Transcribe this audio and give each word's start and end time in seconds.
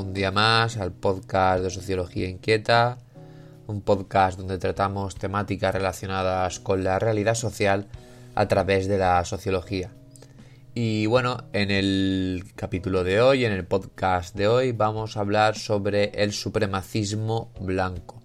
un 0.00 0.14
día 0.14 0.30
más 0.30 0.78
al 0.78 0.92
podcast 0.92 1.62
de 1.62 1.68
Sociología 1.68 2.26
Inquieta, 2.26 2.96
un 3.66 3.82
podcast 3.82 4.38
donde 4.38 4.56
tratamos 4.56 5.14
temáticas 5.16 5.74
relacionadas 5.74 6.58
con 6.58 6.82
la 6.82 6.98
realidad 6.98 7.34
social 7.34 7.86
a 8.34 8.48
través 8.48 8.88
de 8.88 8.96
la 8.96 9.22
sociología. 9.26 9.90
Y 10.74 11.04
bueno, 11.04 11.44
en 11.52 11.70
el 11.70 12.44
capítulo 12.56 13.04
de 13.04 13.20
hoy, 13.20 13.44
en 13.44 13.52
el 13.52 13.66
podcast 13.66 14.34
de 14.34 14.48
hoy, 14.48 14.72
vamos 14.72 15.16
a 15.16 15.20
hablar 15.20 15.58
sobre 15.58 16.04
el 16.22 16.32
supremacismo 16.32 17.52
blanco, 17.60 18.22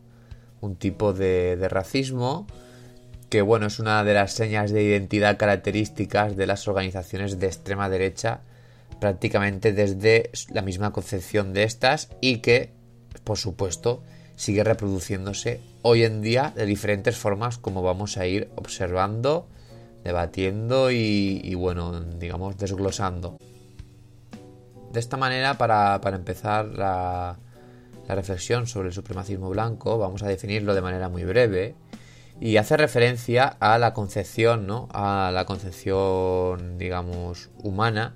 un 0.61 0.77
tipo 0.77 1.11
de, 1.11 1.57
racismo 1.69 2.47
que 3.29 3.41
bueno, 3.41 3.65
es 3.65 3.79
una 3.79 4.03
de 4.05 4.13
las 4.13 4.31
señas 4.31 4.71
de 4.71 4.81
identidad 4.83 5.37
características 5.37 6.37
de 6.37 6.47
las 6.47 6.69
organizaciones 6.69 7.37
de 7.37 7.47
extrema 7.47 7.89
derecha 7.89 8.41
prácticamente 8.99 9.73
desde 9.73 10.31
la 10.51 10.61
misma 10.61 10.91
concepción 10.91 11.53
de 11.53 11.63
estas 11.63 12.09
y 12.21 12.37
que, 12.37 12.73
por 13.23 13.37
supuesto, 13.37 14.03
sigue 14.35 14.63
reproduciéndose 14.63 15.61
hoy 15.81 16.03
en 16.03 16.21
día 16.21 16.53
de 16.55 16.65
diferentes 16.65 17.17
formas 17.17 17.57
como 17.57 17.81
vamos 17.81 18.17
a 18.17 18.25
ir 18.25 18.49
observando, 18.55 19.47
debatiendo 20.03 20.91
y, 20.91 21.53
bueno, 21.55 21.99
digamos, 21.99 22.57
desglosando. 22.57 23.37
De 24.91 24.99
esta 24.99 25.17
manera, 25.17 25.57
para, 25.57 25.99
empezar 26.13 26.65
la, 26.67 27.37
la 28.07 28.15
reflexión 28.15 28.67
sobre 28.67 28.89
el 28.89 28.93
supremacismo 28.93 29.49
blanco, 29.49 29.97
vamos 29.97 30.23
a 30.23 30.27
definirlo 30.27 30.73
de 30.73 30.81
manera 30.81 31.09
muy 31.09 31.23
breve 31.23 31.75
y 32.39 32.57
hace 32.57 32.77
referencia 32.77 33.45
a 33.59 33.77
la 33.77 33.93
concepción, 33.93 34.67
¿no? 34.67 34.89
A 34.91 35.31
la 35.33 35.45
concepción, 35.45 36.77
digamos, 36.77 37.49
humana 37.63 38.15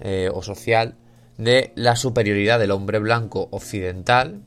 eh, 0.00 0.30
o 0.32 0.42
social 0.42 0.94
de 1.38 1.72
la 1.74 1.96
superioridad 1.96 2.60
del 2.60 2.70
hombre 2.70 3.00
blanco 3.00 3.48
occidental 3.50 4.42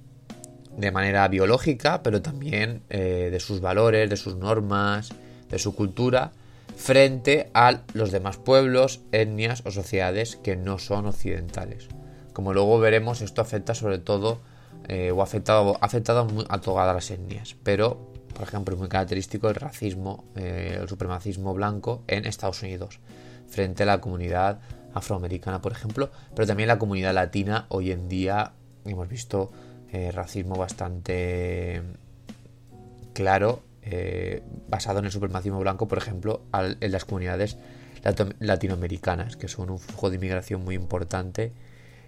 de 0.77 0.91
manera 0.91 1.27
biológica, 1.27 2.03
pero 2.03 2.21
también 2.21 2.83
eh, 2.89 3.27
de 3.31 3.39
sus 3.41 3.59
valores, 3.59 4.09
de 4.09 4.15
sus 4.15 4.37
normas, 4.37 5.09
de 5.49 5.59
su 5.59 5.75
cultura, 5.75 6.31
frente 6.77 7.49
a 7.53 7.81
los 7.93 8.11
demás 8.11 8.37
pueblos, 8.37 9.01
etnias 9.11 9.61
o 9.65 9.71
sociedades 9.71 10.37
que 10.37 10.55
no 10.55 10.79
son 10.79 11.05
occidentales. 11.05 11.89
Como 12.31 12.53
luego 12.53 12.79
veremos, 12.79 13.21
esto 13.21 13.41
afecta 13.41 13.75
sobre 13.75 13.99
todo, 13.99 14.39
eh, 14.87 15.11
o 15.11 15.19
ha 15.19 15.25
afectado, 15.25 15.77
afectado 15.81 16.27
a 16.47 16.61
todas 16.61 16.95
las 16.95 17.11
etnias, 17.11 17.57
pero, 17.63 18.09
por 18.33 18.43
ejemplo, 18.43 18.73
es 18.73 18.79
muy 18.79 18.87
característico 18.87 19.49
el 19.49 19.55
racismo, 19.55 20.23
el 20.35 20.87
supremacismo 20.87 21.53
blanco 21.53 22.03
en 22.07 22.25
Estados 22.25 22.63
Unidos, 22.63 22.99
frente 23.47 23.83
a 23.83 23.85
la 23.85 23.99
comunidad 23.99 24.61
afroamericana, 24.93 25.61
por 25.61 25.71
ejemplo, 25.71 26.11
pero 26.35 26.47
también 26.47 26.67
la 26.67 26.79
comunidad 26.79 27.13
latina 27.13 27.65
hoy 27.69 27.91
en 27.91 28.09
día 28.09 28.53
hemos 28.85 29.07
visto 29.07 29.51
eh, 29.91 30.11
racismo 30.11 30.55
bastante 30.55 31.81
claro 33.13 33.61
eh, 33.83 34.43
basado 34.67 34.99
en 34.99 35.05
el 35.05 35.11
supremacismo 35.11 35.59
blanco, 35.59 35.87
por 35.87 35.97
ejemplo, 35.97 36.43
en 36.53 36.91
las 36.91 37.05
comunidades 37.05 37.57
latinoamericanas, 38.39 39.37
que 39.37 39.47
son 39.47 39.69
un 39.69 39.79
flujo 39.79 40.09
de 40.09 40.15
inmigración 40.17 40.63
muy 40.63 40.75
importante 40.75 41.53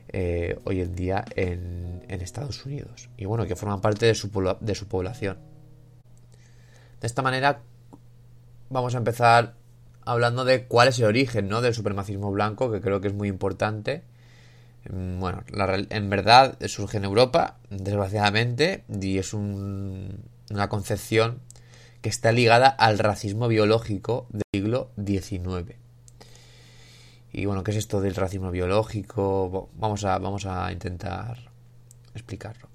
eh, 0.10 0.60
hoy 0.66 0.82
en 0.82 0.96
día 0.96 1.26
en, 1.36 2.04
Estados 2.08 2.66
Unidos. 2.66 3.10
Y 3.18 3.26
bueno, 3.26 3.46
que 3.46 3.56
forman 3.58 3.82
parte 3.82 4.06
de 4.06 4.16
su, 4.16 4.30
de 4.62 4.76
su 4.76 4.88
población. 4.88 5.40
De 7.02 7.08
esta 7.08 7.22
manera, 7.22 7.60
vamos 8.70 8.96
a 8.96 9.00
empezar 9.00 9.56
hablando 10.06 10.46
de 10.46 10.66
cuál 10.66 10.88
es 10.88 11.00
el 11.00 11.06
origen 11.06 11.48
¿no? 11.48 11.62
del 11.62 11.74
supremacismo 11.74 12.32
blanco, 12.32 12.72
que 12.72 12.82
creo 12.82 13.02
que 13.02 13.08
es 13.08 13.14
muy 13.14 13.28
importante. 13.28 14.04
Mm, 14.90 15.20
bueno, 15.20 15.44
en 15.90 16.10
verdad 16.10 16.58
surge 16.68 16.98
en 16.98 17.06
Europa, 17.06 17.58
desgraciadamente, 17.70 18.84
y 18.90 19.18
es 19.18 19.34
una 19.34 20.70
concepción 20.70 21.40
que 22.02 22.10
está 22.10 22.32
ligada 22.32 22.68
al 22.68 23.00
racismo 23.00 23.48
biológico 23.48 24.28
del 24.30 24.44
siglo 24.54 24.92
XIX. 24.98 25.78
Y 27.32 27.46
bueno, 27.46 27.64
¿qué 27.64 27.72
es 27.72 27.78
esto 27.78 28.02
del 28.02 28.14
racismo 28.14 28.52
biológico? 28.52 29.70
Vamos 29.76 30.04
a, 30.04 30.20
vamos 30.20 30.46
a 30.46 30.72
intentar 30.72 31.50
explicarlo. 32.14 32.73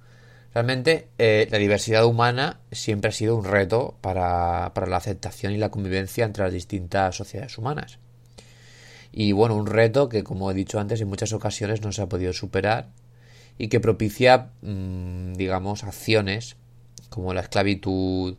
Realmente 0.59 1.07
eh, 1.19 1.47
la 1.53 1.59
diversidad 1.59 2.05
humana 2.05 2.59
siempre 2.73 3.11
ha 3.11 3.13
sido 3.13 3.37
un 3.37 3.45
reto 3.45 3.95
para, 4.01 4.73
la 4.75 4.97
aceptación 4.97 5.53
y 5.53 5.57
la 5.57 5.69
convivencia 5.69 6.25
entre 6.25 6.43
las 6.43 6.53
distintas 6.53 7.15
sociedades 7.15 7.57
humanas. 7.59 8.01
Y 9.13 9.31
bueno, 9.31 9.55
un 9.55 9.69
reto 9.69 10.09
que, 10.09 10.25
como 10.25 10.51
he 10.51 10.55
dicho 10.55 10.81
antes, 10.81 11.01
en 11.01 11.07
muchas 11.07 11.33
ocasiones 11.33 11.83
no 11.83 11.93
se 11.93 12.03
ha 12.03 12.09
podido 12.09 12.33
superar 12.33 12.89
y 13.57 13.69
que 13.69 13.79
propicia, 13.79 14.51
mm, 14.63 15.35
digamos, 15.35 15.85
acciones 15.85 16.57
como 17.09 17.33
la 17.35 17.43
esclavitud, 17.43 18.37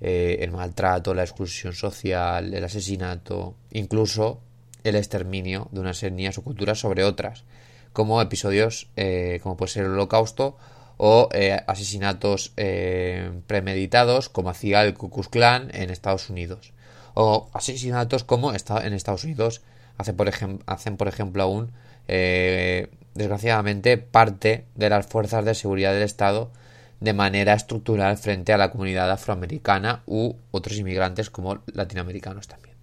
eh, 0.00 0.38
el 0.40 0.50
maltrato, 0.50 1.14
la 1.14 1.22
exclusión 1.22 1.74
social, 1.74 2.52
el 2.52 2.64
asesinato, 2.64 3.54
incluso 3.70 4.40
el 4.82 4.96
exterminio 4.96 5.68
de 5.70 5.78
unas 5.78 6.02
etnias 6.02 6.38
o 6.38 6.42
culturas 6.42 6.80
sobre 6.80 7.04
otras, 7.04 7.44
como 7.92 8.20
episodios 8.20 8.88
eh, 8.96 9.38
como 9.44 9.56
puede 9.56 9.70
ser 9.70 9.84
el 9.84 9.92
holocausto 9.92 10.56
o 11.04 11.28
eh, 11.32 11.60
asesinatos 11.66 12.52
eh, 12.56 13.32
premeditados 13.48 14.28
como 14.28 14.50
hacía 14.50 14.84
el 14.84 14.94
Ku 14.94 15.10
Klux 15.10 15.28
Klan 15.28 15.68
en 15.74 15.90
Estados 15.90 16.30
Unidos 16.30 16.72
o 17.14 17.50
asesinatos 17.52 18.22
como 18.22 18.50
en 18.52 18.92
Estados 18.94 19.24
Unidos 19.24 19.62
hacen 19.98 20.16
por, 20.16 20.30
hacen 20.66 20.96
por 20.96 21.08
ejemplo 21.08 21.42
aún 21.42 21.72
eh, 22.06 22.86
desgraciadamente 23.14 23.98
parte 23.98 24.64
de 24.76 24.90
las 24.90 25.06
fuerzas 25.06 25.44
de 25.44 25.56
seguridad 25.56 25.92
del 25.92 26.04
Estado 26.04 26.52
de 27.00 27.14
manera 27.14 27.54
estructural 27.54 28.16
frente 28.16 28.52
a 28.52 28.56
la 28.56 28.70
comunidad 28.70 29.10
afroamericana 29.10 30.04
u 30.06 30.34
otros 30.52 30.78
inmigrantes 30.78 31.30
como 31.30 31.62
latinoamericanos 31.66 32.46
también. 32.46 32.76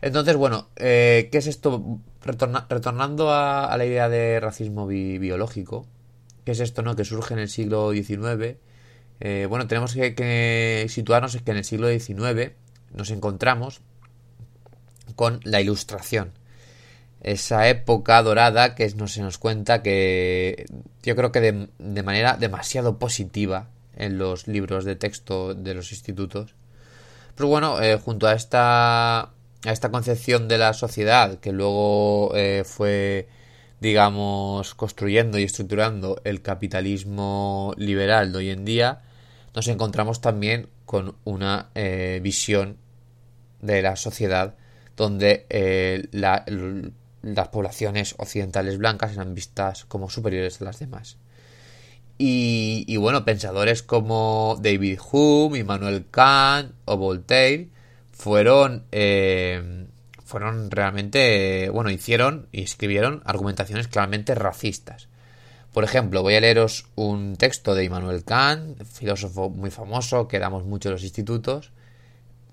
Entonces, 0.00 0.36
bueno, 0.36 0.68
¿qué 0.76 1.28
es 1.32 1.48
esto? 1.48 1.98
retornando 2.22 3.32
a, 3.32 3.74
la 3.76 3.84
idea 3.84 4.08
de 4.08 4.38
racismo 4.38 4.86
biológico, 4.86 5.86
¿Qué 6.44 6.52
es 6.52 6.60
esto, 6.60 6.82
no? 6.82 6.96
Que 6.96 7.04
surge 7.04 7.34
en 7.34 7.40
el 7.40 7.48
siglo 7.48 7.92
XIX. 7.92 8.56
Eh, 9.20 9.46
bueno, 9.48 9.66
tenemos 9.66 9.94
que, 9.94 10.86
situarnos 10.88 11.34
en 11.34 11.44
que 11.44 11.50
en 11.50 11.56
el 11.58 11.64
siglo 11.64 11.88
XIX 11.88 12.52
nos 12.94 13.10
encontramos 13.10 13.80
con 15.16 15.40
la 15.44 15.60
Ilustración. 15.60 16.32
Esa 17.22 17.68
época 17.68 18.22
dorada 18.22 18.74
que 18.74 18.88
no 18.94 19.06
se 19.06 19.20
nos 19.20 19.36
cuenta 19.36 19.82
que 19.82 20.64
yo 21.02 21.14
creo 21.16 21.32
que 21.32 21.40
de, 21.40 21.68
de 21.78 22.02
manera 22.02 22.38
demasiado 22.38 22.98
positiva 22.98 23.68
en 23.94 24.16
los 24.16 24.48
libros 24.48 24.84
de 24.86 24.96
texto 24.96 25.54
de 25.54 25.74
los 25.74 25.92
institutos. 25.92 26.54
Pero 27.34 27.48
bueno, 27.48 27.80
eh, 27.80 27.96
junto 27.96 28.26
a 28.26 28.34
esta, 28.34 29.20
a 29.20 29.30
esta 29.64 29.90
concepción 29.90 30.48
de 30.48 30.58
la 30.58 30.72
sociedad 30.72 31.38
que 31.38 31.52
luego 31.52 32.32
eh, 32.34 32.64
fue 32.64 33.28
digamos, 33.80 34.74
construyendo 34.74 35.38
y 35.38 35.44
estructurando 35.44 36.20
el 36.24 36.42
capitalismo 36.42 37.74
liberal 37.76 38.32
de 38.32 38.38
hoy 38.38 38.50
en 38.50 38.64
día, 38.64 39.02
nos 39.54 39.68
encontramos 39.68 40.20
también 40.20 40.68
con 40.84 41.16
una 41.24 41.70
eh, 41.74 42.20
visión 42.22 42.76
de 43.60 43.82
la 43.82 43.96
sociedad 43.96 44.54
donde 44.96 45.46
eh, 45.48 46.08
las 46.12 47.48
poblaciones 47.48 48.14
occidentales 48.18 48.76
blancas 48.76 49.12
eran 49.12 49.34
vistas 49.34 49.84
como 49.86 50.10
superiores 50.10 50.60
a 50.60 50.64
las 50.64 50.78
demás. 50.78 51.16
Y, 52.22 52.98
bueno, 52.98 53.24
pensadores 53.24 53.82
como 53.82 54.58
David 54.60 54.98
Hume, 55.10 55.60
Immanuel 55.60 56.04
Kant 56.10 56.72
o 56.84 56.98
Voltaire 56.98 57.70
fueron, 58.12 58.84
eh, 58.92 59.86
fueron 60.30 60.70
realmente, 60.70 61.70
bueno, 61.70 61.90
hicieron 61.90 62.46
y 62.52 62.62
escribieron 62.62 63.20
argumentaciones 63.24 63.88
claramente 63.88 64.36
racistas. 64.36 65.08
Por 65.72 65.82
ejemplo, 65.82 66.22
voy 66.22 66.36
a 66.36 66.40
leeros 66.40 66.86
un 66.94 67.34
texto 67.36 67.74
de 67.74 67.84
Immanuel 67.84 68.24
Kant, 68.24 68.80
filósofo 68.84 69.50
muy 69.50 69.70
famoso 69.70 70.28
que 70.28 70.38
damos 70.38 70.64
mucho 70.64 70.88
en 70.88 70.94
los 70.94 71.02
institutos, 71.02 71.72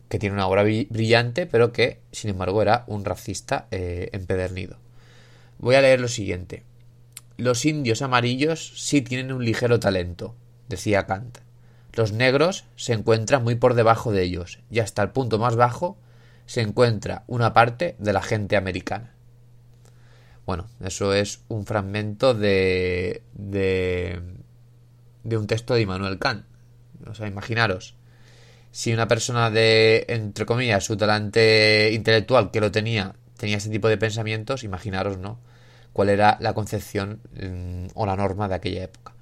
que 0.09 0.17
tiene 0.17 0.33
una 0.33 0.47
obra 0.47 0.63
brillante, 0.63 1.45
pero 1.45 1.71
que, 1.71 2.01
sin 2.11 2.31
embargo, 2.31 2.63
era 2.63 2.83
un 2.87 3.05
racista 3.05 3.67
eh, 3.69 4.09
empedernido. 4.11 4.77
Voy 5.59 5.75
a 5.75 5.81
leer 5.81 6.01
lo 6.01 6.07
siguiente. 6.07 6.63
Los 7.37 7.63
indios 7.63 8.01
amarillos 8.01 8.73
sí 8.75 9.03
tienen 9.03 9.31
un 9.31 9.45
ligero 9.45 9.79
talento, 9.79 10.35
decía 10.67 11.05
Kant. 11.05 11.37
Los 11.93 12.11
negros 12.11 12.65
se 12.75 12.93
encuentran 12.93 13.43
muy 13.43 13.53
por 13.53 13.75
debajo 13.75 14.11
de 14.11 14.23
ellos, 14.23 14.59
y 14.71 14.79
hasta 14.79 15.03
el 15.03 15.11
punto 15.11 15.37
más 15.37 15.55
bajo 15.55 15.97
se 16.47 16.61
encuentra 16.61 17.23
una 17.27 17.53
parte 17.53 17.95
de 17.99 18.13
la 18.13 18.23
gente 18.23 18.57
americana. 18.57 19.13
Bueno, 20.47 20.67
eso 20.81 21.13
es 21.13 21.41
un 21.49 21.65
fragmento 21.65 22.33
de, 22.33 23.21
de, 23.33 24.21
de 25.23 25.37
un 25.37 25.45
texto 25.45 25.75
de 25.75 25.81
Immanuel 25.81 26.17
Kant. 26.17 26.45
O 27.05 27.13
sea, 27.13 27.27
imaginaros, 27.27 27.95
si 28.71 28.93
una 28.93 29.09
persona 29.09 29.51
de, 29.51 30.05
entre 30.07 30.45
comillas, 30.45 30.85
su 30.85 30.95
talante 30.95 31.91
intelectual 31.93 32.49
que 32.49 32.61
lo 32.61 32.71
tenía, 32.71 33.13
tenía 33.37 33.57
ese 33.57 33.69
tipo 33.69 33.89
de 33.89 33.97
pensamientos, 33.97 34.63
imaginaros, 34.63 35.17
¿no? 35.17 35.39
Cuál 35.91 36.09
era 36.09 36.37
la 36.39 36.53
concepción 36.53 37.19
mm, 37.33 37.87
o 37.93 38.05
la 38.05 38.15
norma 38.15 38.47
de 38.47 38.55
aquella 38.55 38.83
época. 38.83 39.13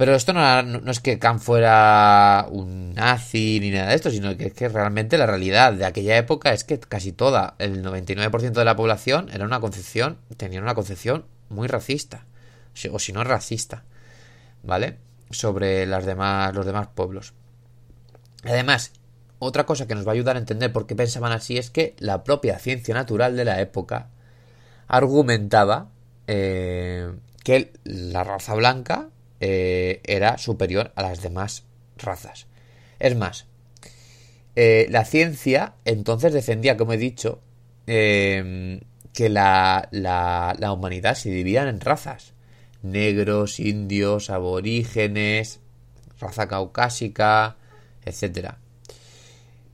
Pero 0.00 0.14
esto 0.14 0.32
no, 0.32 0.90
es 0.90 1.00
que 1.00 1.18
Kant 1.18 1.42
fuera 1.42 2.46
un 2.50 2.94
nazi 2.94 3.58
ni 3.60 3.70
nada 3.70 3.90
de 3.90 3.96
esto, 3.96 4.10
sino 4.10 4.34
que 4.34 4.46
es 4.46 4.54
que 4.54 4.66
realmente 4.70 5.18
la 5.18 5.26
realidad 5.26 5.74
de 5.74 5.84
aquella 5.84 6.16
época 6.16 6.54
es 6.54 6.64
que 6.64 6.80
casi 6.80 7.12
toda, 7.12 7.54
el 7.58 7.84
99% 7.84 8.52
de 8.52 8.64
la 8.64 8.76
población 8.76 9.28
era 9.30 9.44
una 9.44 9.60
concepción, 9.60 10.16
tenía 10.38 10.62
una 10.62 10.74
concepción 10.74 11.26
muy 11.50 11.68
racista, 11.68 12.24
o 12.90 12.98
si 12.98 13.12
no 13.12 13.24
racista, 13.24 13.84
¿vale? 14.62 14.96
Sobre 15.28 15.84
demás, 15.84 16.54
los 16.54 16.64
demás 16.64 16.88
pueblos. 16.94 17.34
Además, 18.44 18.92
otra 19.38 19.66
cosa 19.66 19.86
que 19.86 19.94
nos 19.94 20.06
va 20.06 20.12
a 20.12 20.14
ayudar 20.14 20.36
a 20.36 20.40
entender 20.40 20.72
por 20.72 20.86
qué 20.86 20.96
pensaban 20.96 21.32
así 21.32 21.58
es 21.58 21.68
que 21.68 21.94
la 21.98 22.24
propia 22.24 22.58
ciencia 22.58 22.94
natural 22.94 23.36
de 23.36 23.44
la 23.44 23.60
época 23.60 24.08
argumentaba 24.88 25.90
eh, 26.26 27.12
que 27.44 27.74
la 27.84 28.24
raza 28.24 28.54
blanca 28.54 29.10
eh, 29.40 30.02
era 30.04 30.36
superior 30.36 30.92
a 30.96 31.02
las 31.02 31.22
demás 31.22 31.64
razas. 31.96 32.46
Es 32.98 33.16
más, 33.16 33.46
eh, 34.54 34.86
la 34.90 35.06
ciencia 35.06 35.74
entonces 35.86 36.34
defendía, 36.34 36.76
como 36.76 36.92
he 36.92 36.98
dicho, 36.98 37.40
que 37.86 39.28
la, 39.28 39.88
la, 39.90 40.72
humanidad 40.72 41.14
se 41.14 41.30
dividía 41.30 41.68
en 41.68 41.80
razas. 41.80 42.34
Negros, 42.82 43.58
indios, 43.58 44.30
aborígenes, 44.30 45.60
raza 46.20 46.46
caucásica, 46.46 47.56
etcétera. 48.04 48.58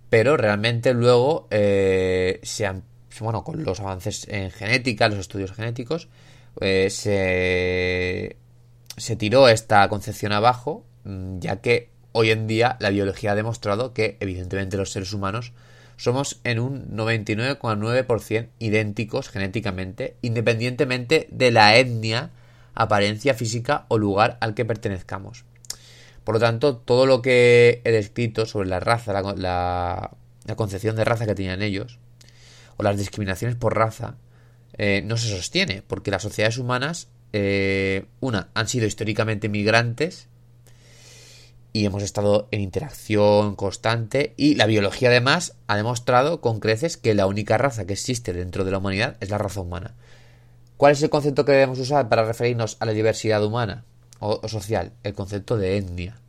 Pero 0.08 0.36
realmente 0.36 0.94
luego 0.94 1.48
eh, 1.50 2.40
se 2.42 2.66
han, 2.66 2.84
bueno, 3.20 3.44
con 3.44 3.64
los 3.64 3.80
avances 3.80 4.26
en 4.28 4.50
genética, 4.50 5.08
los 5.08 5.18
estudios 5.18 5.52
genéticos, 5.52 6.08
se, 6.58 8.36
se 8.96 9.16
tiró 9.16 9.48
esta 9.48 9.88
concepción 9.88 10.32
abajo, 10.32 10.84
mm, 11.04 11.38
ya 11.40 11.60
que 11.60 11.90
hoy 12.12 12.30
en 12.30 12.46
día 12.46 12.76
la 12.80 12.90
biología 12.90 13.32
ha 13.32 13.34
demostrado 13.34 13.92
que 13.92 14.16
evidentemente 14.20 14.76
los 14.76 14.90
seres 14.90 15.12
humanos 15.12 15.52
somos 15.96 16.40
en 16.44 16.60
un 16.60 16.96
99,9% 16.96 18.48
idénticos 18.58 19.28
genéticamente, 19.28 20.16
independientemente 20.22 21.28
de 21.30 21.50
la 21.50 21.76
etnia, 21.76 22.30
apariencia 22.74 23.34
física 23.34 23.86
o 23.88 23.98
lugar 23.98 24.36
al 24.40 24.54
que 24.54 24.64
pertenezcamos. 24.64 25.44
Por 26.24 26.34
lo 26.34 26.40
tanto, 26.40 26.76
todo 26.76 27.06
lo 27.06 27.22
que 27.22 27.80
he 27.84 27.92
descrito 27.92 28.46
sobre 28.46 28.68
la 28.68 28.80
raza, 28.80 29.12
la, 29.12 30.10
concepción 30.56 30.96
de 30.96 31.04
raza 31.04 31.24
que 31.24 31.34
tenían 31.34 31.62
ellos, 31.62 31.98
o 32.76 32.82
las 32.82 32.98
discriminaciones 32.98 33.56
por 33.56 33.76
raza, 33.76 34.16
eh, 34.76 35.02
no 35.04 35.16
se 35.16 35.28
sostiene, 35.28 35.82
porque 35.86 36.10
las 36.10 36.22
sociedades 36.22 36.58
humanas, 36.58 37.08
eh, 37.32 38.06
una, 38.20 38.48
han 38.54 38.68
sido 38.68 38.86
históricamente 38.86 39.48
migrantes 39.48 40.28
y 41.72 41.84
hemos 41.84 42.02
estado 42.02 42.48
en 42.50 42.60
interacción 42.60 43.56
constante 43.56 44.32
y 44.36 44.54
la 44.54 44.66
biología 44.66 45.10
además 45.10 45.56
ha 45.66 45.76
demostrado 45.76 46.40
con 46.40 46.60
creces 46.60 46.96
que 46.96 47.14
la 47.14 47.26
única 47.26 47.58
raza 47.58 47.86
que 47.86 47.92
existe 47.92 48.32
dentro 48.32 48.64
de 48.64 48.70
la 48.70 48.78
humanidad 48.78 49.16
es 49.20 49.30
la 49.30 49.38
raza 49.38 49.60
humana. 49.60 49.94
¿Cuál 50.76 50.92
es 50.92 51.02
el 51.02 51.10
concepto 51.10 51.44
que 51.44 51.52
debemos 51.52 51.78
usar 51.78 52.08
para 52.08 52.24
referirnos 52.24 52.76
a 52.80 52.86
la 52.86 52.92
diversidad 52.92 53.44
humana? 53.44 53.84
o, 54.18 54.46
social, 54.48 54.92
el 55.02 55.14
concepto 55.14 55.56
de 55.56 55.76
etnia. 55.76 56.20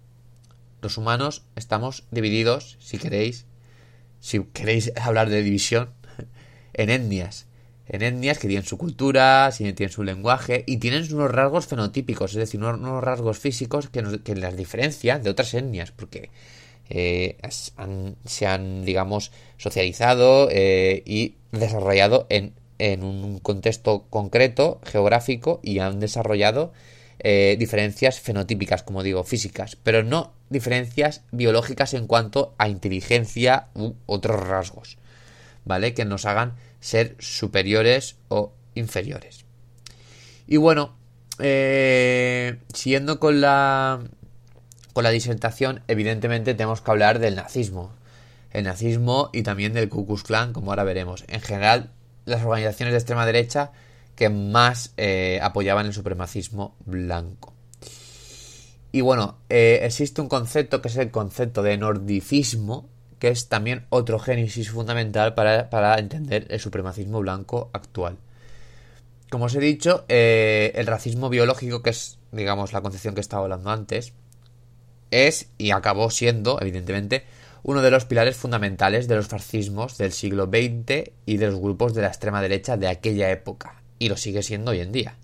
Los 0.82 0.98
humanos 0.98 1.44
estamos 1.56 2.04
divididos, 2.12 2.78
si 2.80 2.98
queréis, 2.98 3.46
si 4.20 4.44
queréis 4.46 4.92
hablar 5.00 5.30
de 5.30 5.42
división, 5.42 5.92
en 6.74 6.90
etnias. 6.90 7.47
En 7.90 8.02
etnias 8.02 8.38
que 8.38 8.48
tienen 8.48 8.66
su 8.66 8.78
cultura, 8.78 9.50
tienen 9.56 9.90
su 9.90 10.04
lenguaje 10.04 10.64
y 10.68 10.78
tienen 10.78 11.12
unos 11.14 11.32
rasgos 11.32 11.68
fenotípicos, 11.68 12.32
es 12.32 12.38
decir, 12.38 12.62
unos, 12.62 13.04
rasgos 13.04 13.40
físicos 13.40 13.90
que, 13.90 14.36
las 14.36 14.58
diferencian 14.58 15.24
de 15.24 15.30
otras 15.30 15.54
etnias, 15.54 15.92
porque 15.92 16.30
eh, 16.90 17.38
se 18.26 18.46
han, 18.46 18.86
digamos, 18.86 19.32
socializado 19.58 20.50
eh, 20.52 21.02
y 21.06 21.36
desarrollado 21.52 22.28
en, 22.30 22.54
en 22.80 23.04
un 23.04 23.40
contexto 23.40 24.06
concreto, 24.10 24.82
geográfico, 24.84 25.60
y 25.64 25.80
han 25.80 26.00
desarrollado 26.00 26.74
eh, 27.20 27.56
diferencias 27.58 28.20
fenotípicas, 28.20 28.84
como 28.84 29.02
digo, 29.02 29.24
físicas, 29.24 29.76
pero 29.76 30.04
no 30.04 30.34
diferencias 30.50 31.24
biológicas 31.32 31.96
en 31.96 32.06
cuanto 32.06 32.54
a 32.60 32.70
inteligencia 32.70 33.70
u 33.74 33.94
otros 34.06 34.48
rasgos, 34.48 34.98
¿vale? 35.66 35.96
Que 35.96 36.06
nos 36.06 36.26
hagan 36.26 36.54
ser 36.88 37.18
superiores 37.20 38.16
o 38.30 38.54
inferiores. 38.74 39.44
Y 40.48 40.56
bueno, 40.56 40.96
eh, 41.38 42.60
siguiendo 42.74 43.20
con 43.20 43.42
la, 43.42 44.00
con 44.94 45.04
la 45.04 45.10
disertación, 45.10 45.84
evidentemente 45.90 46.54
tenemos 46.54 46.80
que 46.80 46.90
hablar 46.90 47.20
del 47.20 47.36
nazismo. 47.36 47.92
El 48.52 48.64
nazismo 48.64 49.30
y 49.34 49.44
también 49.44 49.74
del 49.74 49.90
Ku 49.90 50.08
Klux 50.08 50.24
Klan, 50.24 50.54
como 50.54 50.72
ahora 50.72 50.86
veremos. 50.86 51.26
En 51.28 51.42
general, 51.42 51.92
las 52.24 52.44
organizaciones 52.44 52.94
de 52.94 53.00
extrema 53.00 53.26
derecha 53.26 53.74
que 54.16 54.30
más 54.30 54.94
eh, 54.96 55.40
apoyaban 55.44 55.88
el 55.88 55.94
supremacismo 55.94 56.78
blanco. 56.86 57.54
Y 58.94 59.02
bueno, 59.02 59.40
eh, 59.50 59.82
existe 59.84 60.22
un 60.22 60.30
concepto 60.30 60.82
que 60.82 60.88
es 60.88 60.96
el 60.96 61.12
concepto 61.12 61.64
de 61.64 61.78
nordicismo, 61.78 62.88
que 63.20 63.30
es 63.30 63.48
también 63.48 63.86
otro 63.90 64.20
génesis 64.20 64.70
fundamental 64.70 65.34
para, 65.34 66.00
entender 66.00 66.46
el 66.50 66.60
supremacismo 66.60 67.20
blanco 67.20 67.70
actual. 67.74 68.18
Como 69.30 69.46
os 69.46 69.56
he 69.56 69.60
dicho, 69.60 70.06
eh, 70.08 70.72
el 70.76 70.88
racismo 70.88 71.30
biológico, 71.30 71.82
que 71.82 71.90
es, 71.90 72.18
digamos, 72.32 72.74
la 72.74 72.82
concepción 72.82 73.16
que 73.16 73.22
estaba 73.22 73.44
hablando 73.44 73.70
antes, 73.70 74.14
es 75.12 75.50
y 75.58 75.72
acabó 75.72 76.10
siendo, 76.10 76.60
evidentemente, 76.62 77.26
uno 77.64 77.82
de 77.82 77.92
los 77.92 78.06
pilares 78.06 78.38
fundamentales 78.38 79.08
de 79.08 79.16
los 79.16 79.28
fascismos 79.28 79.98
del 79.98 80.14
siglo 80.14 80.46
XX 80.46 81.12
y 81.26 81.38
de 81.38 81.48
los 81.48 81.60
grupos 81.60 81.94
de 81.94 82.02
la 82.04 82.08
extrema 82.08 82.42
derecha 82.42 82.78
de 82.78 82.88
aquella 82.88 83.30
época 83.32 83.82
y 84.00 84.10
lo 84.10 84.18
sigue 84.18 84.44
siendo 84.44 84.72
hoy 84.72 84.80
en 84.80 84.92
día. 84.92 85.16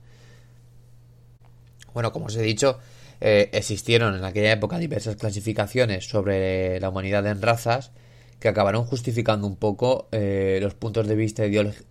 Bueno, 1.93 2.11
como 2.11 2.25
os 2.25 2.35
he 2.35 2.41
dicho, 2.41 2.79
eh, 3.25 3.49
existieron 3.53 4.15
en 4.15 4.25
aquella 4.25 4.51
época 4.51 4.77
diversas 4.77 5.15
clasificaciones 5.15 6.09
sobre 6.09 6.77
la 6.81 6.89
humanidad 6.89 7.25
en 7.25 7.41
razas 7.41 7.93
que 8.41 8.49
acabaron 8.49 8.83
justificando 8.83 9.47
un 9.47 9.55
poco 9.55 10.09
eh, 10.11 10.59
los 10.61 10.73
puntos 10.73 11.07
de 11.07 11.15
vista 11.15 11.45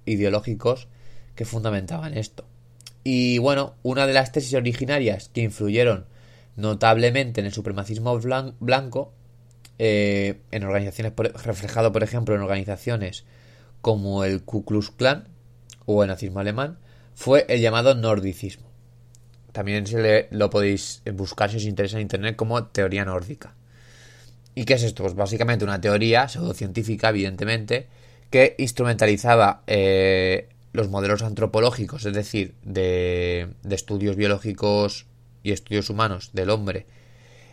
ideológicos 0.04 0.88
que 1.34 1.46
fundamentaban 1.46 2.18
esto. 2.18 2.44
Y 3.02 3.38
bueno, 3.38 3.76
una 3.82 4.06
de 4.06 4.12
las 4.12 4.30
tesis 4.30 4.52
originarias 4.52 5.30
que 5.30 5.40
influyeron 5.40 6.04
notablemente 6.56 7.40
en 7.40 7.46
el 7.46 7.54
supremacismo 7.54 8.20
blanco, 8.60 9.14
eh, 9.78 10.42
en 10.50 10.64
organizaciones, 10.64 11.14
reflejado 11.16 11.92
por 11.92 12.02
ejemplo 12.02 12.34
en 12.34 12.42
organizaciones 12.42 13.24
como 13.80 14.24
el 14.24 14.42
Ku 14.44 14.66
Klux 14.66 14.90
Klan, 14.90 15.28
o 15.86 16.02
el 16.02 16.10
nazismo 16.10 16.40
alemán, 16.40 16.76
fue 17.14 17.46
el 17.48 17.62
llamado 17.62 17.94
nordicismo. 17.94 18.71
También 19.52 19.86
se 19.86 20.28
lo 20.30 20.50
podéis 20.50 21.02
buscar 21.12 21.50
si 21.50 21.58
os 21.58 21.64
interesa 21.64 21.96
en 21.96 22.02
internet 22.02 22.36
como 22.36 22.64
teoría 22.64 23.04
nórdica. 23.04 23.54
¿Y 24.54 24.64
qué 24.64 24.74
es 24.74 24.82
esto? 24.82 25.02
Pues 25.02 25.14
básicamente 25.14 25.64
una 25.64 25.80
teoría 25.80 26.28
pseudocientífica, 26.28 27.10
evidentemente, 27.10 27.86
que 28.30 28.54
instrumentalizaba 28.58 29.62
eh, 29.66 30.48
los 30.72 30.88
modelos 30.88 31.22
antropológicos, 31.22 32.04
es 32.06 32.14
decir, 32.14 32.54
de, 32.62 33.48
estudios 33.70 34.16
biológicos 34.16 35.06
y 35.42 35.52
estudios 35.52 35.90
humanos 35.90 36.30
del 36.32 36.50
hombre 36.50 36.86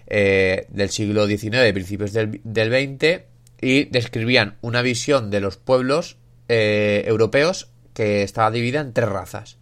eh, 0.07 0.67
del 0.69 0.89
siglo 0.89 1.27
XIX, 1.27 1.71
principios 1.73 2.13
del, 2.13 2.41
del 2.43 2.69
XX, 2.69 3.23
y 3.61 3.85
describían 3.85 4.57
una 4.61 4.81
visión 4.81 5.31
de 5.31 5.41
los 5.41 5.57
pueblos 5.57 6.17
eh, 6.47 7.03
europeos 7.05 7.69
que 7.93 8.23
estaba 8.23 8.51
dividida 8.51 8.81
en 8.81 8.93
tres 8.93 9.09
razas. 9.09 9.58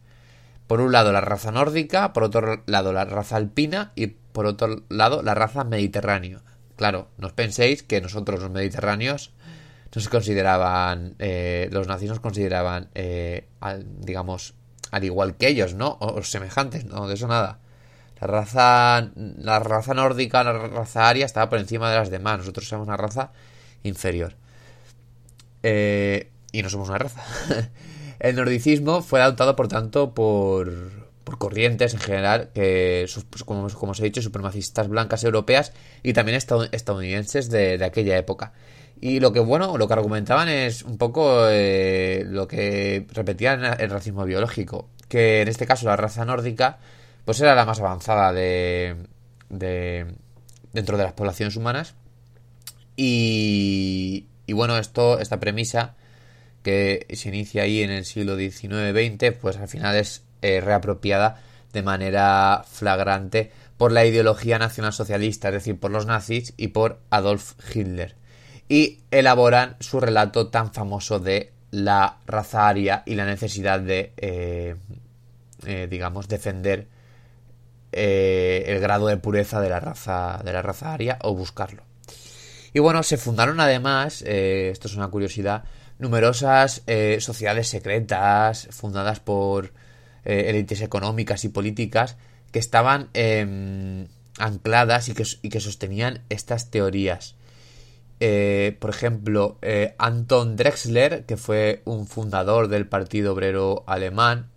Por 0.67 0.81
un 0.81 0.91
lado 0.91 1.12
la 1.12 1.21
raza 1.21 1.51
nórdica, 1.51 2.13
por 2.13 2.24
otro 2.24 2.63
lado 2.65 2.93
la 2.93 3.05
raza 3.05 3.38
alpina 3.38 3.93
y 3.95 4.07
por 4.07 4.45
otro 4.45 4.83
lado 4.89 5.24
la 5.24 5.33
raza 5.33 5.63
mediterránea. 5.63 6.41
Claro, 6.75 7.07
no 7.17 7.27
os 7.27 7.33
penséis 7.33 7.83
que 7.83 8.01
nosotros 8.01 8.41
los 8.41 8.51
mediterráneos 8.51 9.33
no 9.97 10.01
se 10.01 10.09
consideraban, 10.09 11.15
eh, 11.17 11.69
los 11.71 11.88
nazis 11.88 12.09
nos 12.09 12.19
consideraban, 12.19 12.89
eh, 12.93 13.47
digamos, 14.00 14.53
al 14.91 15.03
igual 15.03 15.38
que 15.38 15.47
ellos, 15.47 15.74
¿no? 15.74 15.97
O, 16.00 16.21
semejantes, 16.21 16.86
no, 16.86 17.07
de 17.07 17.15
eso 17.15 17.27
nada. 17.27 17.59
La 18.21 18.27
raza, 18.27 19.09
la 19.15 19.59
raza 19.59 19.95
nórdica, 19.95 20.43
la 20.43 20.53
raza 20.53 21.09
aria 21.09 21.25
estaba 21.25 21.50
por 21.50 21.57
encima 21.57 21.89
de 21.89 21.97
las 21.97 22.12
demás. 22.12 22.38
Nosotros 22.38 22.67
somos 22.67 22.88
una 22.88 22.97
raza 22.97 23.31
inferior. 23.81 24.36
Eh, 25.63 26.29
y 26.51 26.62
no 26.62 26.69
somos 26.69 26.89
una 26.89 27.00
raza. 27.00 27.24
El 28.19 28.36
nordicismo 28.36 29.01
fue 29.01 29.21
adoptado, 29.21 29.55
por 29.55 29.67
tanto, 29.67 30.13
por, 30.13 31.07
por 31.24 31.38
corrientes 31.38 31.93
en 31.93 32.00
general, 32.00 32.50
que, 32.53 33.05
pues, 33.29 33.43
como, 33.43 33.69
como, 33.69 33.91
os 33.91 34.00
he 34.00 34.03
dicho, 34.03 34.21
supremacistas 34.21 34.88
blancas 34.88 35.24
europeas 35.24 35.74
y 36.03 36.13
también 36.13 36.38
estadounidenses 36.38 37.50
de, 37.50 37.83
aquella 37.83 38.17
época. 38.17 38.53
Y 39.00 39.19
lo 39.19 39.31
que, 39.33 39.39
bueno, 39.39 39.77
lo 39.77 39.88
que 39.88 39.93
argumentaban 39.93 40.50
es 40.50 40.83
un 40.83 40.97
poco 40.97 41.47
eh, 41.50 42.24
lo 42.25 42.47
que 42.47 43.05
repetían 43.12 43.63
el 43.79 43.89
racismo 43.89 44.25
biológico, 44.25 44.89
que 45.07 45.41
en 45.41 45.47
este 45.50 45.67
caso 45.67 45.86
la 45.86 45.95
raza 45.95 46.25
nórdica, 46.25 46.79
pues 47.25 47.39
era 47.41 47.53
la 47.53 47.65
más 47.65 47.79
avanzada 47.79 48.33
de, 48.33 48.95
de 49.50 50.07
dentro 50.74 50.97
de 50.97 51.03
las 51.03 51.13
poblaciones 51.13 51.55
humanas. 51.55 51.93
Y, 52.95 54.25
y 54.47 54.53
bueno, 54.53 54.77
esto, 54.77 55.19
esta 55.19 55.39
premisa 55.39 55.95
que 56.67 57.07
se 57.15 57.29
inicia 57.29 57.63
ahí 57.63 57.81
en 57.81 57.91
el 57.91 58.03
siglo 58.03 58.36
XIX-XX, 58.36 59.38
pues 59.39 59.55
al 59.55 59.69
final 59.69 59.95
es 59.95 60.25
eh, 60.41 60.59
reapropiada 60.59 61.41
de 61.71 61.81
manera 61.81 62.65
flagrante 62.69 63.53
por 63.77 63.93
la 63.93 64.05
ideología 64.05 64.59
nacionalsocialista, 64.59 65.47
es 65.47 65.53
decir, 65.53 65.79
por 65.79 65.91
los 65.91 66.05
nazis 66.05 66.53
y 66.57 66.67
por 66.67 67.00
Adolf 67.09 67.53
Hitler. 67.74 68.17
Y 68.67 69.00
elaboran 69.12 69.77
su 69.79 70.01
relato 70.01 70.50
tan 70.50 70.74
famoso 70.74 71.19
de 71.19 71.53
la 71.71 72.17
raza 72.25 72.67
aria 72.67 73.01
y 73.05 73.15
la 73.15 73.25
necesidad 73.25 73.79
de, 73.79 74.12
eh, 74.17 74.75
eh, 75.65 75.88
digamos, 75.89 76.27
defender 76.27 76.89
el 77.93 78.79
grado 78.81 79.07
de 79.07 79.15
pureza 79.15 79.62
de 79.62 79.69
la 79.69 79.79
raza 79.79 80.41
de 80.43 80.51
la 80.51 80.62
raza 80.62 80.93
aria 80.93 81.17
o 81.21 81.33
buscarlo. 81.33 81.83
Y 82.74 82.79
bueno, 82.79 83.03
se 83.03 83.15
fundaron 83.15 83.62
además, 83.62 84.21
esto 84.21 84.89
es 84.89 84.95
una 84.95 85.07
curiosidad, 85.07 85.63
numerosas 86.00 86.84
eh, 86.88 87.18
sociedades 87.20 87.68
secretas 87.68 88.68
fundadas 88.72 89.20
por 89.20 89.74
eh, 90.25 90.46
élites 90.50 90.82
económicas 90.82 91.44
y 91.44 91.50
políticas 91.50 92.18
que 92.51 92.60
estaban 92.60 93.10
em, 93.13 94.08
ancladas 94.38 95.10
y 95.10 95.13
que, 95.13 95.25
y 95.42 95.50
que, 95.50 95.60
sostenían 95.60 96.22
estas 96.30 96.70
teorías. 96.70 97.36
Eh, 98.20 98.77
por 98.80 98.89
ejemplo, 98.89 99.60
Anton 100.00 100.56
Drexler, 100.56 101.25
que 101.25 101.38
fue 101.38 101.82
un 101.86 102.08
fundador 102.08 102.68
del 102.68 102.88
Partido 102.88 103.34
Obrero 103.34 103.84
Alemán, 103.86 104.50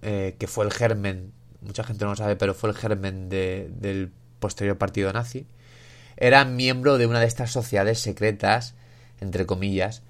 que 0.00 0.46
fue 0.48 0.66
el 0.66 0.72
germen, 0.72 1.32
mucha 1.62 1.84
gente 1.84 2.04
no 2.04 2.10
lo 2.10 2.16
sabe, 2.16 2.36
pero 2.36 2.54
fue 2.54 2.70
el 2.70 2.76
germen 2.76 3.28
del 3.28 4.12
posterior 4.38 4.76
partido 4.76 5.12
nazi, 5.12 5.46
era 6.16 6.44
miembro 6.44 6.98
de 6.98 7.06
una 7.06 7.20
de 7.20 7.26
estas 7.26 7.50
sociedades 7.50 8.00
secretas, 8.00 8.74
entre 9.20 9.46
comillas, 9.46 10.02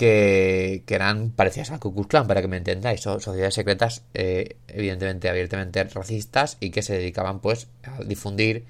que, 0.00 0.82
eran 0.88 1.28
parecidas 1.28 1.70
al 1.72 1.78
Ku 1.78 1.92
Klux 1.92 2.08
Klan, 2.08 2.26
para 2.26 2.40
que 2.40 2.48
me 2.48 2.56
entendáis. 2.56 3.02
Sociedades 3.02 3.52
secretas, 3.52 4.02
eh, 4.14 4.56
evidentemente, 4.66 5.28
abiertamente 5.28 5.84
racistas 5.84 6.56
y 6.58 6.70
que 6.70 6.80
se 6.80 6.94
dedicaban, 6.94 7.40
pues, 7.40 7.68
a 7.84 8.02
difundir 8.02 8.64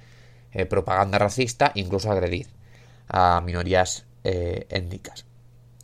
eh, 0.51 0.67
propaganda 0.67 1.19
racista, 1.19 1.71
incluso 1.77 2.11
a 2.11 2.15
agredir 2.15 2.49
a 3.07 3.41
minorías 3.43 4.07
eh, 4.25 4.67
étnicas. 4.71 5.25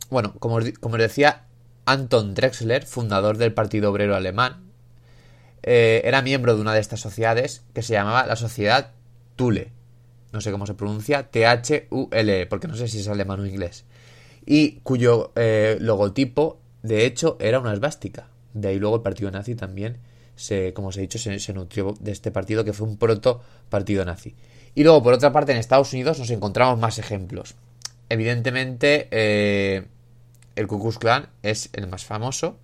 Bueno, 0.09 0.33
como, 0.37 0.59
como 0.81 0.97
decía, 0.97 1.45
Anton 1.85 2.35
Drexler, 2.35 2.85
fundador 2.85 3.37
del 3.37 3.53
Partido 3.53 3.89
Obrero 3.89 4.17
Alemán, 4.17 4.65
era 5.63 6.21
miembro 6.21 6.55
de 6.55 6.61
una 6.61 6.73
de 6.73 6.79
estas 6.79 7.01
sociedades 7.01 7.63
que 7.73 7.81
se 7.81 7.93
llamaba 7.93 8.25
la 8.25 8.37
Sociedad 8.37 8.91
Thule. 9.35 9.71
No 10.31 10.39
sé 10.39 10.51
cómo 10.51 10.65
se 10.65 10.75
pronuncia, 10.75 11.23
T-H-U-L-E, 11.23 12.45
porque 12.45 12.67
no 12.67 12.75
sé 12.75 12.87
si 12.87 12.99
es 12.99 13.07
alemán 13.09 13.41
o 13.41 13.45
inglés 13.45 13.85
y 14.49 14.79
cuyo 14.79 15.33
eh, 15.35 15.77
logotipo, 15.81 16.61
de 16.81 17.05
hecho, 17.05 17.35
era 17.41 17.59
una 17.59 17.73
esvástica. 17.73 18.29
De 18.53 18.69
ahí 18.69 18.79
luego 18.79 18.95
el 18.95 19.01
partido 19.01 19.29
nazi 19.29 19.55
también, 19.55 19.97
se, 20.37 20.73
como 20.73 20.87
os 20.87 20.97
he 20.97 21.01
dicho, 21.01 21.19
se, 21.19 21.53
nutrió 21.53 21.93
de 21.99 22.13
este 22.13 22.31
partido 22.31 22.63
que 22.63 22.71
fue 22.71 22.87
un 22.87 22.97
proto 22.97 23.41
partido 23.69 24.05
nazi. 24.05 24.35
Y 24.73 24.83
luego, 24.83 25.03
por 25.03 25.13
otra 25.13 25.33
parte, 25.33 25.51
en 25.51 25.57
Estados 25.57 25.91
Unidos 25.91 26.17
nos 26.17 26.29
encontramos 26.29 26.79
más 26.79 26.97
ejemplos. 26.97 27.55
Evidentemente, 28.07 29.09
eh, 29.11 29.85
el 30.55 30.67
Ku 30.67 30.79
Klux 30.79 30.97
Klan 30.97 31.27
es 31.43 31.69
el 31.73 31.87
más 31.87 32.05
famoso, 32.05 32.57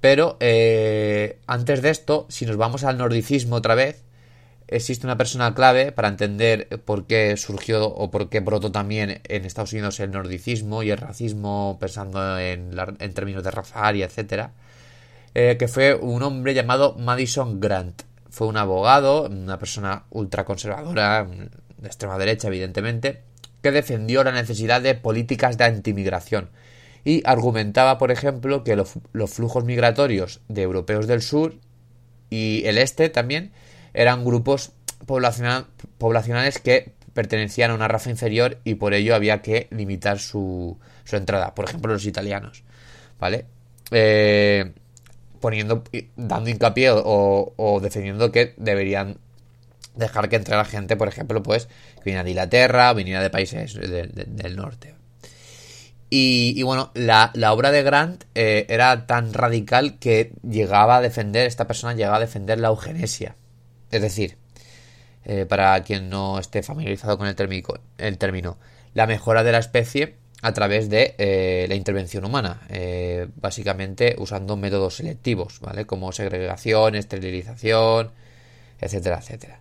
pero 0.00 0.36
eh, 0.40 1.38
antes 1.46 1.82
de 1.82 1.90
esto, 1.90 2.26
si 2.30 2.46
nos 2.46 2.56
vamos 2.56 2.82
al 2.82 2.98
nordicismo 2.98 3.56
otra 3.56 3.76
vez, 3.76 4.02
existe 4.72 5.06
una 5.06 5.16
persona 5.16 5.54
clave 5.54 5.92
para 5.92 6.08
entender 6.08 6.68
por 6.84 7.06
qué 7.06 7.36
surgió 7.36 7.86
o 7.86 8.10
por 8.10 8.28
qué 8.28 8.40
brotó 8.40 8.72
también 8.72 9.20
en 9.28 9.44
Estados 9.44 9.72
Unidos 9.72 10.00
el 10.00 10.10
nordicismo 10.10 10.82
y 10.82 10.90
el 10.90 10.98
racismo, 10.98 11.78
pensando 11.80 12.38
en, 12.38 12.74
términos 13.14 13.44
de 13.44 13.50
raza 13.50 13.86
aria, 13.86 14.06
etc. 14.06 14.50
Eh, 15.34 15.56
que 15.58 15.68
fue 15.68 15.94
un 15.94 16.22
hombre 16.22 16.54
llamado 16.54 16.94
Madison 16.98 17.60
Grant. 17.60 18.02
Fue 18.30 18.46
un 18.46 18.56
abogado, 18.56 19.28
una 19.28 19.58
persona 19.58 20.04
ultraconservadora, 20.10 21.24
de 21.24 21.86
extrema 21.86 22.18
derecha, 22.18 22.48
evidentemente, 22.48 23.22
que 23.62 23.70
defendió 23.70 24.24
la 24.24 24.32
necesidad 24.32 24.80
de 24.80 24.94
políticas 24.94 25.58
de 25.58 25.64
antimigración 25.64 26.50
y 27.04 27.22
argumentaba, 27.24 27.98
por 27.98 28.10
ejemplo, 28.10 28.64
que 28.64 28.76
los 28.76 29.30
flujos 29.30 29.64
migratorios 29.64 30.40
de 30.48 30.62
europeos 30.62 31.06
del 31.06 31.20
sur 31.20 31.56
y 32.30 32.62
el 32.64 32.78
este 32.78 33.10
también 33.10 33.52
eran 33.94 34.24
grupos 34.24 34.72
poblacionales 35.06 36.58
que 36.58 36.92
pertenecían 37.14 37.70
a 37.70 37.74
una 37.74 37.88
raza 37.88 38.10
inferior 38.10 38.58
y 38.64 38.74
por 38.74 38.94
ello 38.94 39.14
había 39.14 39.42
que 39.42 39.68
limitar 39.70 40.18
su, 40.18 40.78
su 41.04 41.16
entrada. 41.16 41.54
Por 41.54 41.66
ejemplo, 41.66 41.92
los 41.92 42.06
italianos, 42.06 42.64
¿vale? 43.18 43.46
Eh, 43.90 44.72
poniendo, 45.40 45.84
dando 46.16 46.48
hincapié 46.48 46.90
o, 46.92 47.80
defendiendo 47.82 48.32
que 48.32 48.54
deberían 48.56 49.18
dejar 49.94 50.28
que 50.30 50.36
entrara 50.36 50.64
gente, 50.64 50.96
por 50.96 51.08
ejemplo, 51.08 51.42
pues, 51.42 51.66
que 51.66 52.04
viniera 52.04 52.24
de 52.24 52.30
Inglaterra, 52.30 52.92
viniera 52.94 53.22
de 53.22 53.28
países 53.30 53.74
del 53.74 54.56
norte. 54.56 54.94
Y, 56.08 56.62
bueno, 56.62 56.90
la, 56.94 57.32
obra 57.52 57.70
de 57.70 57.82
Grant 57.82 58.24
eh, 58.34 58.66
era 58.68 59.06
tan 59.06 59.32
radical 59.32 59.98
que 59.98 60.32
llegaba 60.42 60.96
a 60.96 61.00
defender, 61.00 61.46
esta 61.46 61.66
persona 61.66 61.94
llegaba 61.94 62.16
a 62.16 62.20
defender 62.20 62.60
la 62.60 62.68
eugenesia. 62.68 63.34
Es 63.92 64.02
decir, 64.02 64.36
eh, 65.24 65.46
para 65.46 65.80
quien 65.84 66.10
no 66.10 66.40
esté 66.40 66.64
familiarizado 66.64 67.16
con 67.16 67.28
el, 67.28 67.36
el, 67.98 68.18
término, 68.18 68.58
la 68.94 69.06
mejora 69.06 69.44
de 69.44 69.52
la 69.52 69.58
especie 69.58 70.16
a 70.42 70.52
través 70.52 70.90
de 70.90 71.14
eh, 71.18 71.66
la 71.68 71.76
intervención 71.76 72.24
humana, 72.24 72.62
eh, 72.68 73.28
básicamente 73.36 74.16
usando 74.18 74.56
métodos 74.56 74.96
selectivos, 74.96 75.60
¿vale? 75.60 75.86
Como 75.86 76.10
segregación, 76.10 76.96
esterilización, 76.96 78.10
etcétera, 78.80 79.18
etcétera. 79.18 79.60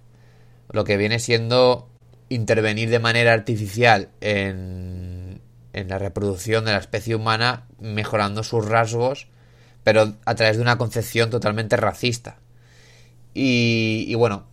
Lo 0.71 0.83
que 0.83 0.97
viene 0.97 1.19
siendo 1.19 1.87
intervenir 2.29 2.89
de 2.89 2.97
manera 2.97 3.33
artificial 3.33 4.09
en, 4.21 5.41
en 5.73 5.87
la 5.87 5.99
reproducción 5.99 6.65
de 6.65 6.71
la 6.71 6.79
especie 6.79 7.13
humana, 7.13 7.67
mejorando 7.79 8.41
sus 8.43 8.65
rasgos, 8.65 9.27
pero 9.83 10.13
a 10.25 10.35
través 10.35 10.55
de 10.55 10.63
una 10.63 10.77
concepción 10.77 11.29
totalmente 11.29 11.75
racista. 11.75 12.37
Y, 13.33 14.13
bueno, 14.15 14.45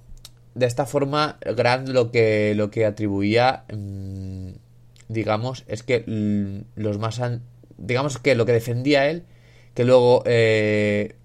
de 0.55 0.67
esta 0.67 0.87
forma, 0.87 1.39
Grant 1.57 1.89
lo 1.89 2.11
que, 2.11 2.55
lo 2.55 2.71
que 2.71 2.87
atribuía, 2.87 3.65
mm, 3.73 4.51
digamos, 5.09 5.65
es 5.67 5.83
que 5.83 6.05
los 6.75 6.99
más... 6.99 7.21
digamos 7.77 8.19
que 8.19 8.35
lo 8.35 8.47
que 8.47 8.53
defendía 8.53 9.11
él, 9.11 9.25
que 9.75 9.85
luego 9.85 10.23
eh, 10.27 11.17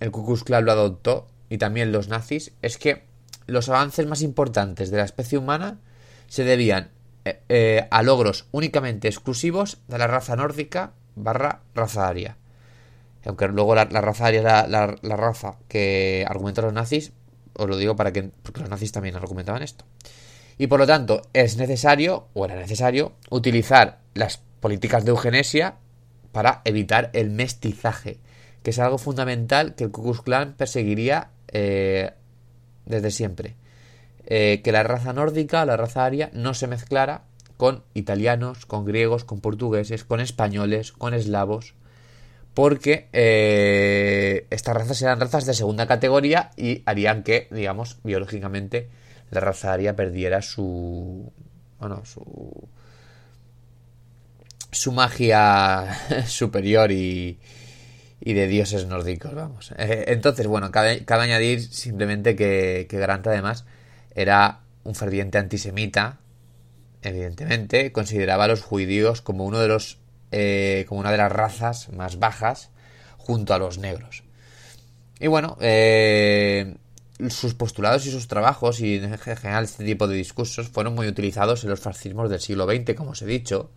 el 0.00 0.10
Ku 0.10 0.38
lo 0.48 0.72
adoptó, 0.72 1.26
y 1.48 1.58
también 1.58 1.92
los 1.92 2.08
nazis, 2.08 2.52
es 2.62 2.78
que 2.78 3.04
los 3.46 3.68
avances 3.68 4.06
más 4.06 4.22
importantes 4.22 4.90
de 4.90 4.96
la 4.98 5.04
especie 5.04 5.38
humana 5.38 5.78
se 6.26 6.44
debían 6.44 6.90
eh, 7.24 7.40
eh, 7.48 7.88
a 7.90 8.02
logros 8.02 8.46
únicamente 8.52 9.08
exclusivos 9.08 9.78
de 9.88 9.98
la 9.98 10.06
raza 10.06 10.36
nórdica 10.36 10.92
barra 11.14 11.62
raza 11.74 12.08
aria 12.08 12.36
aunque 13.26 13.48
luego 13.48 13.74
la, 13.74 13.84
raza 13.84 14.26
aria 14.26 14.40
era 14.40 14.66
la, 14.68 15.16
raza 15.16 15.56
que 15.68 16.24
argumentan 16.28 16.64
los 16.64 16.74
nazis, 16.74 17.12
os 17.54 17.68
lo 17.68 17.76
digo 17.76 17.96
para 17.96 18.12
que, 18.12 18.30
porque 18.42 18.60
los 18.60 18.70
nazis 18.70 18.92
también 18.92 19.16
argumentaban 19.16 19.62
esto. 19.62 19.84
Y 20.58 20.68
por 20.68 20.80
lo 20.80 20.86
tanto, 20.86 21.22
es 21.32 21.56
necesario, 21.56 22.28
o 22.34 22.44
era 22.44 22.54
necesario, 22.54 23.12
utilizar 23.30 23.98
las 24.14 24.38
políticas 24.60 25.04
de 25.04 25.10
eugenesia 25.10 25.76
para 26.32 26.62
evitar 26.64 27.10
el 27.12 27.30
mestizaje, 27.30 28.20
que 28.62 28.70
es 28.70 28.78
algo 28.78 28.98
fundamental 28.98 29.74
que 29.74 29.84
el 29.84 29.90
Ku 29.90 30.02
Klux 30.02 30.22
perseguiría 30.56 31.30
eh, 31.48 32.12
desde 32.84 33.10
siempre. 33.10 33.56
Eh, 34.26 34.60
que 34.64 34.72
la 34.72 34.82
raza 34.82 35.12
nórdica, 35.12 35.64
la 35.66 35.76
raza 35.76 36.04
aria, 36.04 36.30
no 36.32 36.54
se 36.54 36.66
mezclara 36.66 37.24
con 37.56 37.84
italianos, 37.94 38.66
con 38.66 38.84
griegos, 38.84 39.24
con 39.24 39.40
portugueses, 39.40 40.04
con 40.04 40.20
españoles, 40.20 40.92
con 40.92 41.14
eslavos, 41.14 41.74
porque 42.56 43.10
eh, 43.12 44.46
estas 44.48 44.74
razas 44.74 45.02
eran 45.02 45.20
razas 45.20 45.44
de 45.44 45.52
segunda 45.52 45.86
categoría 45.86 46.52
y 46.56 46.82
harían 46.86 47.22
que, 47.22 47.48
digamos, 47.50 47.98
biológicamente 48.02 48.88
la 49.30 49.40
raza 49.40 49.74
aria 49.74 49.94
perdiera 49.94 50.40
su, 50.40 51.30
bueno, 51.78 52.02
su, 52.06 52.66
su 54.72 54.92
magia 54.92 55.98
superior 56.26 56.92
y, 56.92 57.38
y 58.22 58.32
de 58.32 58.46
dioses 58.46 58.86
nórdicos, 58.86 59.34
vamos. 59.34 59.74
Eh, 59.76 60.04
entonces, 60.06 60.46
bueno, 60.46 60.70
cabe, 60.70 61.04
añadir 61.06 61.60
simplemente 61.60 62.36
que, 62.36 62.86
que 62.88 62.98
Grant 62.98 63.26
además 63.26 63.66
era 64.14 64.60
un 64.82 64.94
ferviente 64.94 65.36
antisemita, 65.36 66.20
evidentemente, 67.02 67.92
consideraba 67.92 68.44
a 68.44 68.48
los 68.48 68.62
judíos 68.62 69.20
como 69.20 69.44
uno 69.44 69.60
de 69.60 69.68
los 69.68 69.98
eh, 70.38 70.84
como 70.86 71.00
una 71.00 71.10
de 71.10 71.16
las 71.16 71.32
razas 71.32 71.88
más 71.88 72.18
bajas 72.18 72.68
junto 73.16 73.54
a 73.54 73.58
los 73.58 73.78
negros. 73.78 74.22
Y 75.18 75.28
bueno, 75.28 75.56
eh, 75.62 76.76
sus 77.30 77.54
postulados 77.54 78.04
y 78.04 78.10
sus 78.10 78.28
trabajos 78.28 78.80
y 78.80 78.96
en 78.96 79.16
general 79.16 79.64
este 79.64 79.82
tipo 79.82 80.06
de 80.06 80.14
discursos 80.14 80.68
fueron 80.68 80.94
muy 80.94 81.08
utilizados 81.08 81.64
en 81.64 81.70
los 81.70 81.80
fascismos 81.80 82.28
del 82.28 82.40
siglo 82.40 82.66
XX, 82.66 82.94
como 82.94 83.12
os 83.12 83.22
he 83.22 83.26
dicho. 83.26 83.70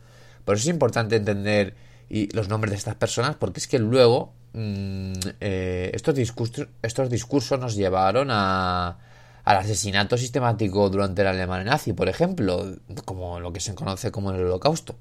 Por 0.44 0.56
eso 0.56 0.64
es 0.64 0.74
importante 0.74 1.16
entender 1.16 1.76
y 2.10 2.28
los 2.36 2.50
nombres 2.50 2.72
de 2.72 2.78
estas 2.78 2.96
personas, 2.96 3.38
porque 3.38 3.62
es 3.62 3.68
que 3.70 3.80
luego 3.80 4.34
mm, 4.52 5.14
eh, 5.40 5.92
estos, 5.94 6.14
discursos, 6.14 6.68
estos 6.82 7.10
discursos 7.10 7.58
nos 7.58 7.76
llevaron 7.76 8.32
a, 8.32 8.98
al 9.46 9.58
asesinato 9.58 10.18
sistemático 10.18 10.90
durante 10.90 11.24
la 11.24 11.30
Alemania 11.30 11.72
nazi, 11.72 11.94
por 11.94 12.10
ejemplo, 12.10 12.66
como 13.06 13.40
lo 13.40 13.54
que 13.54 13.62
se 13.62 13.76
conoce 13.76 14.12
como 14.12 14.32
el 14.32 14.44
Holocausto. 14.44 14.98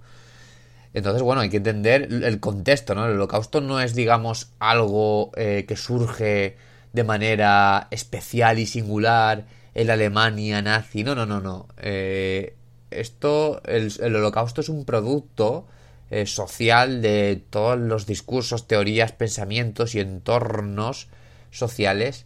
Entonces, 0.95 1.23
bueno, 1.23 1.42
hay 1.42 1.50
que 1.50 1.59
entender 1.59 2.09
el 2.11 2.40
contexto, 2.40 2.95
¿no? 2.95 3.04
El 3.07 3.12
Holocausto 3.12 3.61
no 3.61 3.80
es, 3.80 3.95
digamos, 3.95 4.52
algo 4.59 5.33
eh, 5.37 5.64
que 5.68 5.76
surge 5.76 6.57
de 6.92 7.04
manera 7.04 7.88
especial 7.90 8.59
y 8.59 8.66
singular 8.66 9.47
en 9.75 9.87
la 9.87 9.92
Alemania 9.95 10.62
nazi. 10.62 11.04
No, 11.04 11.14
no, 11.14 11.26
no, 11.26 11.40
no. 11.40 11.68
Eh, 11.78 12.57
esto, 12.90 13.62
el, 13.64 13.92
Holocausto 14.00 14.61
es 14.62 14.71
un 14.71 14.85
producto 14.85 15.66
eh, 16.11 16.25
social 16.26 17.02
de 17.02 17.42
todos 17.50 17.78
los 17.78 18.07
discursos, 18.07 18.66
teorías, 18.66 19.12
pensamientos 19.12 19.95
y 19.95 20.00
entornos 20.00 21.09
sociales 21.50 22.25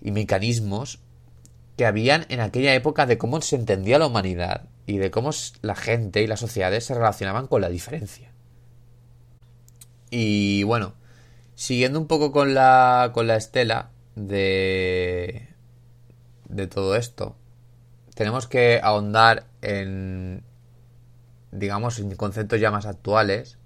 y 0.00 0.12
mecanismos 0.12 1.00
que 1.76 1.84
habían 1.84 2.24
en 2.30 2.40
aquella 2.40 2.74
época 2.74 3.06
de 3.06 3.18
cómo 3.18 3.40
se 3.42 3.56
entendía 3.56 3.98
la 3.98 4.06
humanidad 4.06 4.62
y 4.88 4.96
de 4.96 5.10
cómo 5.10 5.30
la 5.60 5.76
gente 5.76 6.22
y 6.22 6.26
las 6.26 6.40
sociedades 6.40 6.86
se 6.86 6.94
relacionaban 6.94 7.46
con 7.46 7.60
la 7.60 7.68
diferencia. 7.68 8.32
Y 10.08 10.62
bueno, 10.62 10.94
siguiendo 11.54 12.00
un 12.00 12.06
poco 12.06 12.32
con 12.32 12.54
la, 12.54 13.10
con 13.12 13.26
la 13.26 13.36
estela 13.36 13.90
de, 14.14 15.46
de 16.48 16.66
todo 16.68 16.96
esto, 16.96 17.36
tenemos 18.14 18.46
que 18.46 18.80
ahondar 18.82 19.44
en, 19.60 20.42
digamos, 21.52 21.98
en 21.98 22.16
conceptos 22.16 22.58
ya 22.58 22.70
más 22.70 22.86
actuales, 22.86 23.58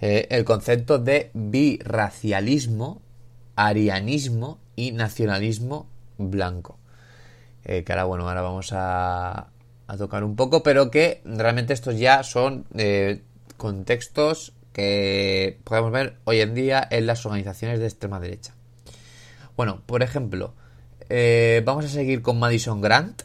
eh, 0.00 0.28
el 0.30 0.46
concepto 0.46 0.98
de 0.98 1.30
birracialismo, 1.34 3.02
arianismo 3.54 4.60
y 4.76 4.92
nacionalismo 4.92 5.90
blanco. 6.16 6.78
Eh, 7.64 7.84
que 7.84 7.92
ahora, 7.92 8.04
bueno, 8.04 8.26
ahora 8.26 8.40
vamos 8.40 8.70
a, 8.72 9.48
a, 9.88 9.96
tocar 9.96 10.22
un 10.22 10.36
poco, 10.36 10.62
pero 10.62 10.90
que 10.90 11.20
realmente 11.24 11.72
estos 11.72 11.98
ya 11.98 12.22
son 12.22 12.66
eh, 12.76 13.22
contextos 13.56 14.52
que 14.72 15.58
podemos 15.64 15.90
ver 15.90 16.18
hoy 16.24 16.40
en 16.40 16.54
día 16.54 16.86
en 16.88 17.06
las 17.06 17.26
organizaciones 17.26 17.80
de 17.80 17.86
extrema 17.86 18.20
derecha. 18.20 18.54
Bueno, 19.56 19.82
por 19.86 20.02
ejemplo, 20.02 20.54
vamos 21.64 21.84
a 21.84 21.88
seguir 21.88 22.22
con 22.22 22.38
Madison 22.38 22.80
Grant, 22.80 23.22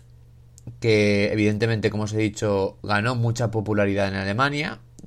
que 0.80 1.32
evidentemente, 1.32 1.92
como 1.92 2.04
os 2.04 2.14
he 2.14 2.18
dicho, 2.18 2.78
ganó 2.82 3.16
mucha 3.16 3.52
popularidad 3.52 4.08
en 4.08 4.16
Alemania. 4.16 4.80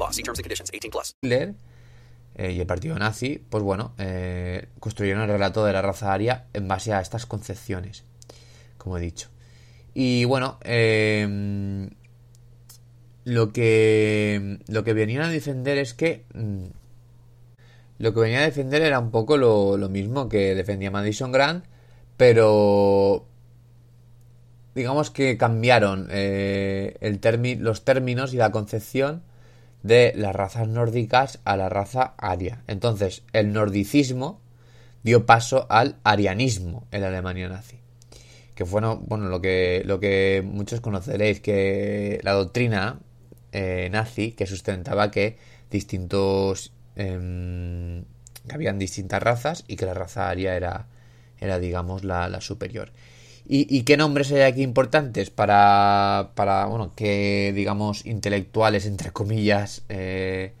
law. 0.00 0.10
See 0.10 0.22
terms 0.22 0.38
and 0.38 0.44
conditions. 0.44 0.70
18 0.72 0.90
plus. 0.90 1.14
Eh, 2.36 2.52
y 2.52 2.60
el 2.60 2.66
partido 2.66 2.98
nazi, 2.98 3.44
pues 3.50 3.62
bueno, 3.62 3.92
eh, 3.98 4.68
construyeron 4.78 5.22
el 5.22 5.28
relato 5.28 5.64
de 5.64 5.72
la 5.72 5.82
raza 5.82 6.12
aria 6.12 6.46
en 6.52 6.68
base 6.68 6.92
a 6.92 7.00
estas 7.00 7.26
concepciones, 7.26 8.04
como 8.78 8.98
he 8.98 9.00
dicho. 9.00 9.28
Y 9.94 10.24
bueno, 10.24 10.58
eh, 10.62 11.88
lo 13.24 13.52
que 13.52 14.58
lo 14.68 14.84
que 14.84 14.92
venían 14.94 15.22
a 15.22 15.28
defender 15.28 15.78
es 15.78 15.94
que 15.94 16.24
mm, 16.34 16.66
lo 17.98 18.14
que 18.14 18.20
venía 18.20 18.38
a 18.38 18.42
defender 18.42 18.82
era 18.82 18.98
un 18.98 19.10
poco 19.10 19.36
lo, 19.36 19.76
mismo 19.90 20.28
que 20.28 20.54
defendía 20.54 20.90
Madison 20.90 21.32
Grant, 21.32 21.66
pero 22.16 23.26
digamos 24.74 25.10
que 25.10 25.36
cambiaron 25.36 26.08
eh, 26.10 26.96
el 27.00 27.20
los 27.62 27.84
términos 27.84 28.32
y 28.32 28.38
la 28.38 28.52
concepción 28.52 29.22
de 29.82 30.12
las 30.16 30.34
razas 30.34 30.68
nórdicas 30.68 31.40
a 31.44 31.56
la 31.56 31.68
raza 31.68 32.14
aria. 32.18 32.62
Entonces, 32.66 33.22
el 33.32 33.52
nordicismo 33.52 34.40
dio 35.02 35.26
paso 35.26 35.66
al 35.70 35.96
arianismo 36.04 36.86
en 36.90 37.02
la 37.02 37.08
Alemania 37.08 37.48
nazi. 37.48 37.78
Que 38.54 38.66
fue 38.66 38.80
bueno, 38.80 39.28
lo, 39.28 39.40
que, 39.40 39.82
lo 39.86 40.00
que 40.00 40.42
muchos 40.44 40.80
conoceréis, 40.80 41.40
que 41.40 42.20
la 42.22 42.32
doctrina 42.32 43.00
eh, 43.52 43.88
nazi 43.90 44.32
que 44.32 44.46
sustentaba 44.46 45.10
que 45.10 45.38
distintos 45.70 46.72
Em, 46.96 48.04
que 48.46 48.54
habían 48.54 48.78
distintas 48.78 49.22
razas 49.22 49.64
y 49.68 49.76
que 49.76 49.86
la 49.86 49.94
raza 49.94 50.28
aria 50.28 50.54
era, 50.54 50.86
era 51.38 51.58
digamos, 51.58 52.04
la, 52.04 52.40
superior. 52.42 52.92
¿Y, 53.44 53.82
qué 53.82 53.96
nombres 53.96 54.30
hay 54.30 54.42
aquí 54.42 54.62
importantes 54.62 55.30
para, 55.30 56.30
para 56.36 56.66
bueno, 56.66 56.92
que, 56.94 57.52
digamos, 57.52 58.06
intelectuales, 58.06 58.86
entre 58.86 59.10
comillas, 59.10 59.82
eh, 59.88 60.54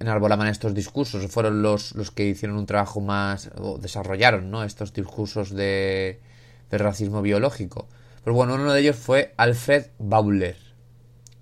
enarbolaban 0.00 0.48
estos 0.48 0.72
discursos? 0.72 1.26
¿Fueron 1.30 1.60
los, 1.60 1.94
los 1.94 2.10
que 2.10 2.24
hicieron 2.24 2.56
un 2.56 2.64
trabajo 2.64 3.02
más, 3.02 3.50
o 3.58 3.76
desarrollaron, 3.76 4.50
¿no? 4.50 4.64
Estos 4.64 4.94
discursos 4.94 5.50
de, 5.50 6.20
de 6.70 6.78
racismo 6.78 7.20
biológico. 7.20 7.88
Pues 8.24 8.34
bueno, 8.34 8.54
uno 8.54 8.72
de 8.72 8.80
ellos 8.80 8.96
fue 8.96 9.34
Alfred 9.36 9.88
Bauler. 9.98 10.56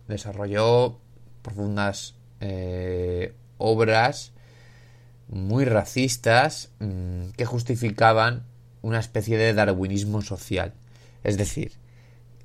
Desarrolló 0.09 0.99
profundas 1.43 2.15
eh, 2.41 3.35
obras 3.59 4.33
muy 5.29 5.65
racistas 5.65 6.71
mm, 6.81 7.31
que 7.37 7.47
justificaban 7.47 8.45
una 8.85 9.01
especie 9.01 9.39
de 9.39 9.55
darwinismo 9.55 10.21
social. 10.21 10.75
Es 11.25 11.39
decir, 11.39 11.73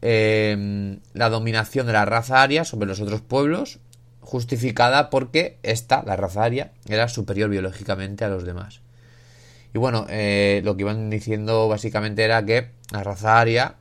em, 0.02 1.02
la 1.14 1.30
dominación 1.30 1.86
de 1.86 1.94
la 1.94 2.06
raza 2.06 2.42
aria 2.42 2.64
sobre 2.64 2.88
los 2.88 3.02
otros 3.02 3.22
pueblos, 3.22 3.80
justificada 4.22 5.10
porque 5.10 5.60
esta, 5.64 6.02
la 6.04 6.16
raza 6.16 6.44
aria, 6.44 6.72
era 6.88 7.10
superior 7.10 7.50
biológicamente 7.50 8.24
a 8.24 8.30
los 8.30 8.46
demás. 8.46 8.82
Y 9.74 9.80
bueno, 9.80 10.08
eh, 10.10 10.62
lo 10.64 10.78
que 10.78 10.84
iban 10.84 11.10
diciendo 11.10 11.68
básicamente 11.68 12.24
era 12.24 12.44
que 12.46 12.72
la 12.92 13.04
raza 13.04 13.40
aria, 13.40 13.76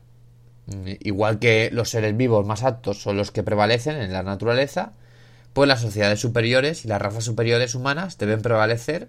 mm, 0.67 0.89
igual 1.01 1.39
que 1.39 1.71
los 1.73 1.91
seres 1.91 2.17
vivos 2.17 2.45
más 2.45 2.65
aptos 2.65 3.01
son 3.01 3.17
los 3.17 3.31
que 3.31 3.45
prevalecen 3.45 3.97
en 3.97 4.13
la 4.13 4.25
naturaleza, 4.25 4.95
pues 5.53 5.69
las 5.69 5.81
sociedades 5.81 6.21
superiores 6.21 6.85
y 6.85 6.89
las 6.89 7.01
razas 7.01 7.25
superiores 7.25 7.77
humanas 7.77 8.19
deben 8.19 8.43
prevalecer 8.43 9.09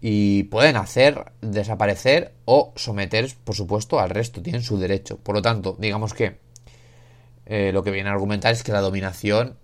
y 0.00 0.44
pueden 0.44 0.76
hacer 0.76 1.32
desaparecer 1.40 2.32
o 2.44 2.72
someter, 2.76 3.30
por 3.44 3.54
supuesto, 3.54 4.00
al 4.00 4.10
resto, 4.10 4.42
tienen 4.42 4.62
su 4.62 4.78
derecho. 4.78 5.18
Por 5.18 5.34
lo 5.34 5.42
tanto, 5.42 5.76
digamos 5.78 6.14
que 6.14 6.38
eh, 7.46 7.72
lo 7.72 7.82
que 7.82 7.90
viene 7.90 8.08
a 8.08 8.12
argumentar 8.12 8.52
es 8.52 8.62
que 8.62 8.72
la 8.72 8.80
dominación 8.80 9.56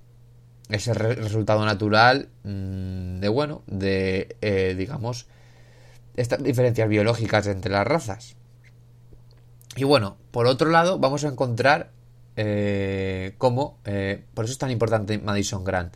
es 0.68 0.88
el 0.88 0.96
resultado 0.96 1.64
natural 1.64 2.28
mm, 2.44 3.20
de, 3.20 3.28
bueno, 3.28 3.62
de, 3.66 4.36
eh, 4.40 4.74
digamos, 4.76 5.26
estas 6.16 6.42
diferencias 6.42 6.88
biológicas 6.88 7.46
entre 7.46 7.72
las 7.72 7.86
razas. 7.86 8.36
Y 9.76 9.84
bueno, 9.84 10.16
por 10.30 10.46
otro 10.46 10.70
lado, 10.70 10.98
vamos 10.98 11.24
a 11.24 11.28
encontrar 11.28 11.92
eh, 12.36 13.34
cómo, 13.38 13.78
eh, 13.84 14.24
por 14.34 14.44
eso 14.44 14.52
es 14.52 14.58
tan 14.58 14.70
importante 14.70 15.18
Madison 15.18 15.64
Grant, 15.64 15.94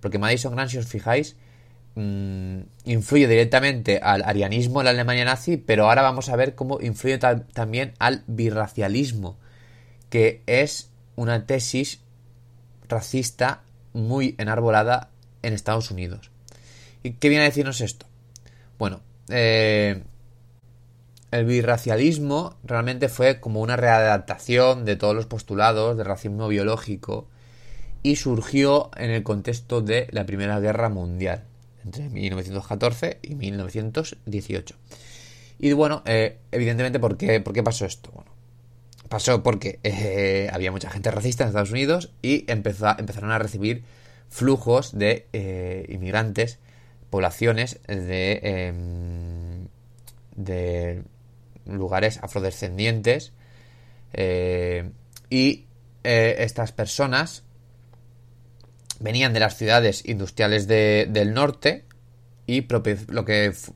porque 0.00 0.18
Madison 0.18 0.54
Grant, 0.54 0.70
si 0.70 0.78
os 0.78 0.86
fijáis, 0.86 1.36
mm, 1.94 2.60
influye 2.84 3.28
directamente 3.28 4.00
al 4.02 4.22
arianismo 4.24 4.80
en 4.80 4.86
la 4.86 4.90
Alemania 4.90 5.24
nazi, 5.24 5.56
pero 5.56 5.88
ahora 5.88 6.02
vamos 6.02 6.28
a 6.28 6.36
ver 6.36 6.54
cómo 6.54 6.80
influye 6.80 7.18
también 7.18 7.94
al 7.98 8.24
birracialismo, 8.26 9.38
que 10.10 10.42
es 10.46 10.90
una 11.16 11.46
tesis 11.46 12.00
racista 12.88 13.62
muy 13.92 14.34
enarbolada 14.38 15.10
en 15.42 15.54
Estados 15.54 15.90
Unidos. 15.90 16.30
¿Y 17.02 17.12
qué 17.12 17.28
viene 17.28 17.44
a 17.44 17.48
decirnos 17.48 17.80
esto? 17.80 18.06
Bueno, 18.78 19.00
eh, 19.28 20.02
el 21.30 21.44
birracialismo 21.46 22.56
realmente 22.62 23.08
fue 23.08 23.40
como 23.40 23.60
una 23.60 23.76
readaptación 23.76 24.84
de 24.84 24.96
todos 24.96 25.14
los 25.14 25.26
postulados 25.26 25.96
del 25.96 26.06
racismo 26.06 26.48
biológico 26.48 27.26
y 28.02 28.16
surgió 28.16 28.90
en 28.96 29.10
el 29.10 29.22
contexto 29.22 29.80
de 29.80 30.08
la 30.10 30.26
Primera 30.26 30.60
Guerra 30.60 30.88
Mundial, 30.88 31.44
entre 31.84 32.08
1914 32.08 33.18
y 33.22 33.34
1918. 33.34 34.76
Y 35.58 35.72
bueno, 35.72 36.02
eh, 36.06 36.38
evidentemente, 36.50 36.98
¿por 36.98 37.16
qué, 37.16 37.40
¿por 37.40 37.52
qué 37.52 37.62
pasó 37.62 37.86
esto? 37.86 38.10
Bueno, 38.12 38.32
pasó 39.12 39.42
porque 39.42 39.78
eh, 39.82 40.48
había 40.50 40.72
mucha 40.72 40.88
gente 40.88 41.10
racista 41.10 41.44
en 41.44 41.48
Estados 41.48 41.70
Unidos 41.70 42.10
y 42.22 42.50
empezó, 42.50 42.98
empezaron 42.98 43.30
a 43.30 43.38
recibir 43.38 43.84
flujos 44.30 44.96
de 44.96 45.26
eh, 45.34 45.84
inmigrantes, 45.90 46.58
poblaciones 47.10 47.78
de, 47.86 48.40
em, 48.42 49.68
de 50.34 51.02
lugares 51.66 52.20
afrodescendientes 52.22 53.34
eh, 54.14 54.90
y 55.28 55.66
estas 56.02 56.72
personas 56.72 57.44
venían 59.02 59.32
de 59.32 59.40
las 59.40 59.56
ciudades 59.56 60.02
industriales 60.06 60.66
del 60.66 61.34
norte 61.34 61.84
y 62.46 62.66
lo 62.68 62.82
que, 62.82 62.98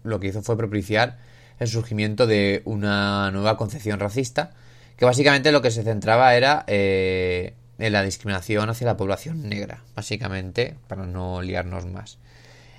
lo 0.05 0.21
que 0.21 0.27
hizo 0.27 0.43
fue 0.43 0.57
propiciar 0.57 1.19
el 1.59 1.69
surgimiento 1.69 2.27
de 2.27 2.63
una 2.65 3.31
nueva 3.31 3.57
concepción 3.57 4.01
racista 4.01 4.53
que 4.97 5.05
básicamente 5.05 5.53
lo 5.53 5.63
que 5.63 5.71
se 5.71 5.83
centraba 5.83 6.35
era 6.35 6.65
eh, 6.67 7.55
en 7.79 7.93
la 7.93 8.03
discriminación 8.03 8.71
hacia 8.71 8.87
la 8.87 8.97
población 8.97 9.49
negra, 9.49 9.83
básicamente, 9.95 10.77
para 10.89 11.07
no 11.07 11.43
liarnos 11.43 11.87
más. 11.87 12.19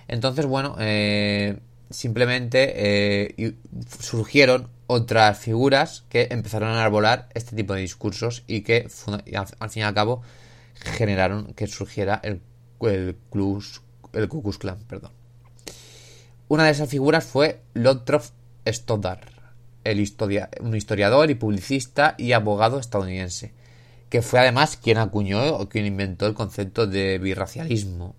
Entonces, 0.08 0.46
bueno, 0.46 0.76
eh, 0.80 1.60
simplemente 1.90 2.74
eh, 2.76 3.56
surgieron 4.00 4.70
otras 4.88 5.38
figuras 5.38 6.06
que 6.10 6.28
empezaron 6.32 6.70
a 6.70 6.84
arbolar 6.84 7.30
este 7.34 7.56
tipo 7.56 7.74
de 7.74 7.82
discursos 7.82 8.44
y 8.48 8.62
que 8.62 8.88
al 9.36 9.70
fin 9.70 9.82
y 9.82 9.86
al 9.86 9.94
cabo 9.94 10.24
generaron 10.80 11.54
que 11.54 11.68
surgiera 11.68 12.20
el, 12.24 12.42
el, 12.82 13.18
el 14.14 14.30
Klux 14.30 14.58
Klan. 14.58 14.80
Perdón. 14.88 15.12
Una 16.48 16.66
de 16.66 16.72
esas 16.72 16.90
figuras 16.90 17.26
fue 17.26 17.62
Lothrop 17.74 18.24
Stoddard 18.66 19.38
el 19.92 20.06
un 20.60 20.76
historiador 20.76 21.30
y 21.32 21.36
publicista 21.36 22.16
y 22.18 22.34
abogado 22.34 22.80
estadounidense, 22.80 23.54
que 24.10 24.22
fue 24.22 24.40
además 24.40 24.78
quien 24.78 24.98
acuñó 24.98 25.56
o 25.56 25.70
quien 25.70 25.86
inventó 25.86 26.28
el 26.28 26.34
concepto 26.34 26.88
de 26.88 27.18
birracialismo. 27.20 28.16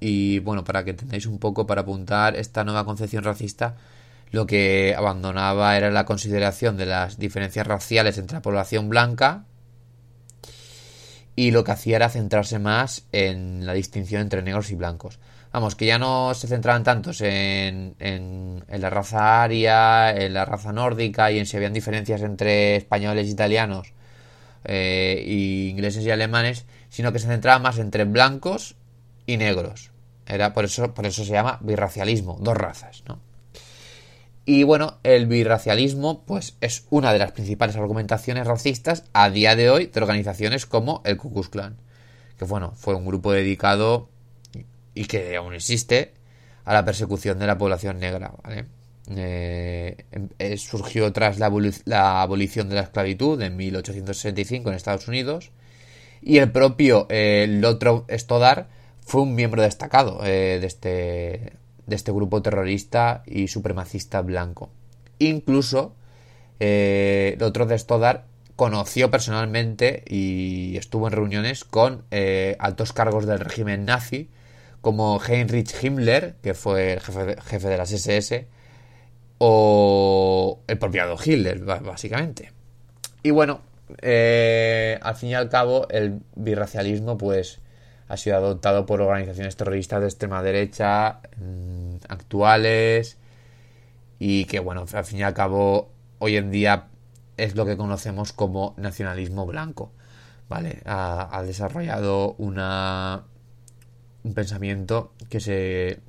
Y 0.00 0.38
bueno, 0.40 0.64
para 0.64 0.84
que 0.84 0.90
entendáis 0.90 1.26
un 1.26 1.38
poco, 1.38 1.66
para 1.66 1.82
apuntar 1.82 2.36
esta 2.36 2.64
nueva 2.64 2.84
concepción 2.84 3.24
racista, 3.24 3.76
lo 4.30 4.46
que 4.46 4.94
abandonaba 4.96 5.76
era 5.76 5.90
la 5.90 6.06
consideración 6.06 6.76
de 6.76 6.86
las 6.86 7.18
diferencias 7.18 7.66
raciales 7.66 8.16
entre 8.16 8.36
la 8.36 8.42
población 8.42 8.88
blanca 8.88 9.44
y 11.34 11.50
lo 11.50 11.64
que 11.64 11.72
hacía 11.72 11.96
era 11.96 12.08
centrarse 12.08 12.58
más 12.58 13.06
en 13.12 13.66
la 13.66 13.72
distinción 13.72 14.22
entre 14.22 14.42
negros 14.42 14.70
y 14.70 14.74
blancos. 14.74 15.18
Vamos, 15.52 15.74
que 15.74 15.86
ya 15.86 15.98
no 15.98 16.32
se 16.34 16.48
centraban 16.48 16.82
tantos 16.82 17.20
en, 17.20 17.94
en, 17.98 18.64
la 18.68 18.90
raza 18.90 19.42
aria, 19.42 20.10
en 20.10 20.32
la 20.32 20.46
raza 20.46 20.72
nórdica 20.72 21.30
y 21.30 21.38
en 21.38 21.46
si 21.46 21.56
habían 21.56 21.74
diferencias 21.74 22.22
entre 22.22 22.76
españoles, 22.76 23.28
italianos, 23.28 23.92
eh, 24.64 25.22
y 25.26 25.68
ingleses 25.68 26.04
y 26.04 26.10
alemanes, 26.10 26.64
sino 26.88 27.12
que 27.12 27.18
se 27.18 27.28
centraban 27.28 27.62
más 27.62 27.78
entre 27.78 28.04
blancos 28.04 28.76
y 29.26 29.36
negros. 29.36 29.90
Era 30.26 30.54
por 30.54 30.64
eso, 30.64 30.94
por 30.94 31.04
eso 31.04 31.24
se 31.24 31.32
llama 31.32 31.58
birracialismo, 31.60 32.38
dos 32.40 32.56
razas, 32.56 33.02
¿no? 33.06 33.18
Y 34.44 34.64
bueno, 34.64 34.98
el 35.04 35.26
birracialismo, 35.26 36.24
pues 36.24 36.56
es 36.60 36.86
una 36.90 37.12
de 37.12 37.20
las 37.20 37.32
principales 37.32 37.76
argumentaciones 37.76 38.46
racistas 38.46 39.04
a 39.12 39.30
día 39.30 39.54
de 39.54 39.70
hoy 39.70 39.86
de 39.86 40.00
organizaciones 40.00 40.66
como 40.66 41.00
el 41.04 41.16
Ku 41.16 41.32
Klux 41.32 41.48
Klan. 41.48 41.76
Que 42.38 42.44
bueno, 42.44 42.72
fue 42.76 42.94
un 42.94 43.06
grupo 43.06 43.32
dedicado 43.32 44.08
y 44.94 45.04
que 45.04 45.36
aún 45.36 45.54
existe 45.54 46.12
a 46.64 46.72
la 46.72 46.84
persecución 46.84 47.38
de 47.38 47.46
la 47.46 47.58
población 47.58 48.00
negra. 48.00 48.32
Eh, 49.08 49.96
em, 50.12 50.28
eh, 50.38 50.56
surgió 50.56 51.12
tras 51.12 51.38
la, 51.38 51.46
abolición 52.22 52.68
de 52.68 52.76
la 52.76 52.82
esclavitud 52.82 53.40
en 53.42 53.56
1865 53.56 54.70
en 54.70 54.76
Estados 54.76 55.08
Unidos 55.08 55.50
y 56.22 56.38
el 56.38 56.52
propio 56.52 57.06
eh, 57.10 57.46
Lothrop 57.48 58.08
Stoddard 58.10 58.68
fue 59.00 59.22
un 59.22 59.34
miembro 59.34 59.62
destacado 59.62 60.22
de, 60.22 60.64
este, 60.64 61.54
de 61.86 61.96
este 61.96 62.12
grupo 62.12 62.42
terrorista 62.42 63.22
y 63.26 63.48
supremacista 63.48 64.22
blanco. 64.22 64.70
Incluso 65.18 65.94
Lothrop 66.58 67.72
Stoddard 67.72 68.24
conoció 68.56 69.10
personalmente 69.10 70.04
y 70.06 70.76
estuvo 70.76 71.08
en 71.08 71.12
reuniones 71.12 71.64
con 71.64 72.04
altos 72.58 72.92
cargos 72.92 73.26
del 73.26 73.40
régimen 73.40 73.84
nazi 73.84 74.28
como 74.82 75.20
Heinrich 75.24 75.82
Himmler, 75.82 76.34
que 76.42 76.52
fue 76.54 76.94
el 76.94 77.00
jefe 77.00 77.24
de, 77.24 77.40
jefe 77.40 77.68
de 77.68 77.78
las 77.78 77.92
SS, 77.92 78.46
o 79.38 80.60
el 80.66 80.76
propio 80.76 81.04
Adolf 81.04 81.26
Hitler, 81.26 81.60
básicamente. 81.60 82.52
Y 83.22 83.30
bueno, 83.30 83.60
eh, 84.02 84.98
al 85.00 85.14
fin 85.14 85.30
y 85.30 85.34
al 85.34 85.48
cabo, 85.48 85.86
el 85.88 86.20
birracialismo, 86.34 87.16
pues, 87.16 87.60
ha 88.12 88.16
sido 88.18 88.36
adoptado 88.36 88.84
por 88.84 89.00
organizaciones 89.00 89.56
terroristas 89.56 90.02
de 90.02 90.06
extrema 90.06 90.42
derecha 90.42 91.20
mm, 91.38 91.96
actuales 92.08 93.16
y 94.18 94.44
que, 94.44 94.60
bueno, 94.60 94.84
al 94.92 95.04
fin 95.06 95.20
y 95.20 95.22
al 95.22 95.32
cabo, 95.32 95.90
hoy 96.18 96.36
en 96.36 96.50
día 96.50 96.88
es 97.38 97.56
lo 97.56 97.64
que 97.64 97.78
conocemos 97.78 98.34
como 98.34 98.74
nacionalismo 98.76 99.46
blanco. 99.46 99.92
¿Vale? 100.48 100.82
ha 100.84 101.42
desarrollado 101.46 102.34
una, 102.36 103.24
un 104.22 104.34
pensamiento 104.34 105.14
que 105.30 105.40
se 105.40 106.00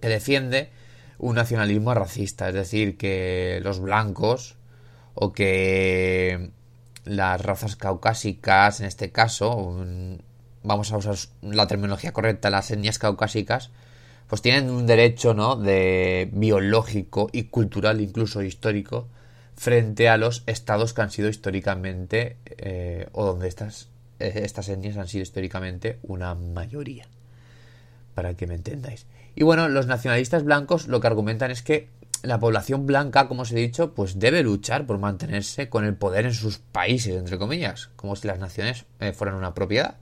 que 0.00 0.08
defiende 0.08 0.70
un 1.18 1.34
nacionalismo 1.34 1.92
racista, 1.92 2.48
es 2.48 2.54
decir, 2.54 2.96
que 2.96 3.60
los 3.62 3.80
blancos 3.80 4.56
o 5.12 5.34
que 5.34 6.52
las 7.04 7.40
razas 7.42 7.76
caucásicas, 7.76 8.80
en 8.80 8.86
este 8.86 9.12
caso, 9.12 9.84
vamos 10.66 10.92
a 10.92 10.96
usar 10.98 11.16
la 11.42 11.66
terminología 11.66 12.12
correcta, 12.12 12.50
las 12.50 12.70
etnias 12.70 12.98
caucásicas, 12.98 13.70
pues 14.28 14.42
tienen 14.42 14.70
un 14.70 14.86
derecho, 14.86 15.34
¿no? 15.34 15.56
de 15.56 16.28
biológico 16.32 17.28
y 17.32 17.44
cultural, 17.44 18.00
incluso 18.00 18.42
histórico, 18.42 19.08
frente 19.56 20.08
a 20.08 20.16
los 20.16 20.42
estados 20.46 20.92
que 20.92 21.02
han 21.02 21.10
sido 21.10 21.28
históricamente 21.28 22.36
eh, 22.58 23.08
o 23.12 23.24
donde 23.24 23.48
estas 23.48 23.88
eh, 24.18 24.40
estas 24.44 24.68
etnias 24.68 24.96
han 24.96 25.08
sido 25.08 25.22
históricamente 25.22 25.98
una 26.02 26.34
mayoría 26.34 27.06
para 28.14 28.34
que 28.34 28.46
me 28.46 28.54
entendáis. 28.54 29.06
Y 29.34 29.44
bueno, 29.44 29.68
los 29.68 29.86
nacionalistas 29.86 30.44
blancos 30.44 30.88
lo 30.88 31.00
que 31.00 31.06
argumentan 31.06 31.50
es 31.50 31.62
que 31.62 31.88
la 32.22 32.40
población 32.40 32.86
blanca, 32.86 33.28
como 33.28 33.42
os 33.42 33.52
he 33.52 33.56
dicho, 33.56 33.94
pues 33.94 34.18
debe 34.18 34.42
luchar 34.42 34.86
por 34.86 34.98
mantenerse 34.98 35.68
con 35.68 35.84
el 35.84 35.94
poder 35.94 36.24
en 36.24 36.32
sus 36.32 36.58
países, 36.58 37.14
entre 37.14 37.38
comillas, 37.38 37.90
como 37.96 38.16
si 38.16 38.26
las 38.26 38.38
naciones 38.38 38.86
eh, 39.00 39.12
fueran 39.12 39.36
una 39.36 39.54
propiedad. 39.54 39.96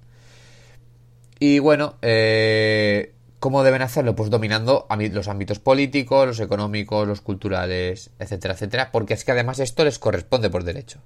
Y 1.47 1.59
bueno, 1.59 1.97
eh, 2.01 3.13
¿cómo 3.39 3.65
deben 3.65 3.83
hacerlo? 3.83 4.17
Pues 4.17 4.31
dominando 4.31 4.87
los 4.89 5.29
ámbitos 5.29 5.59
políticos, 5.59 6.27
los 6.27 6.41
económicos, 6.41 7.07
los 7.07 7.21
culturales, 7.21 8.09
etcétera, 8.19 8.55
etcétera, 8.55 8.91
porque 8.91 9.13
es 9.13 9.27
que 9.27 9.33
además 9.33 9.59
esto 9.59 9.85
les 9.85 9.99
corresponde 9.99 10.49
por 10.49 10.65
derecho. 10.65 11.01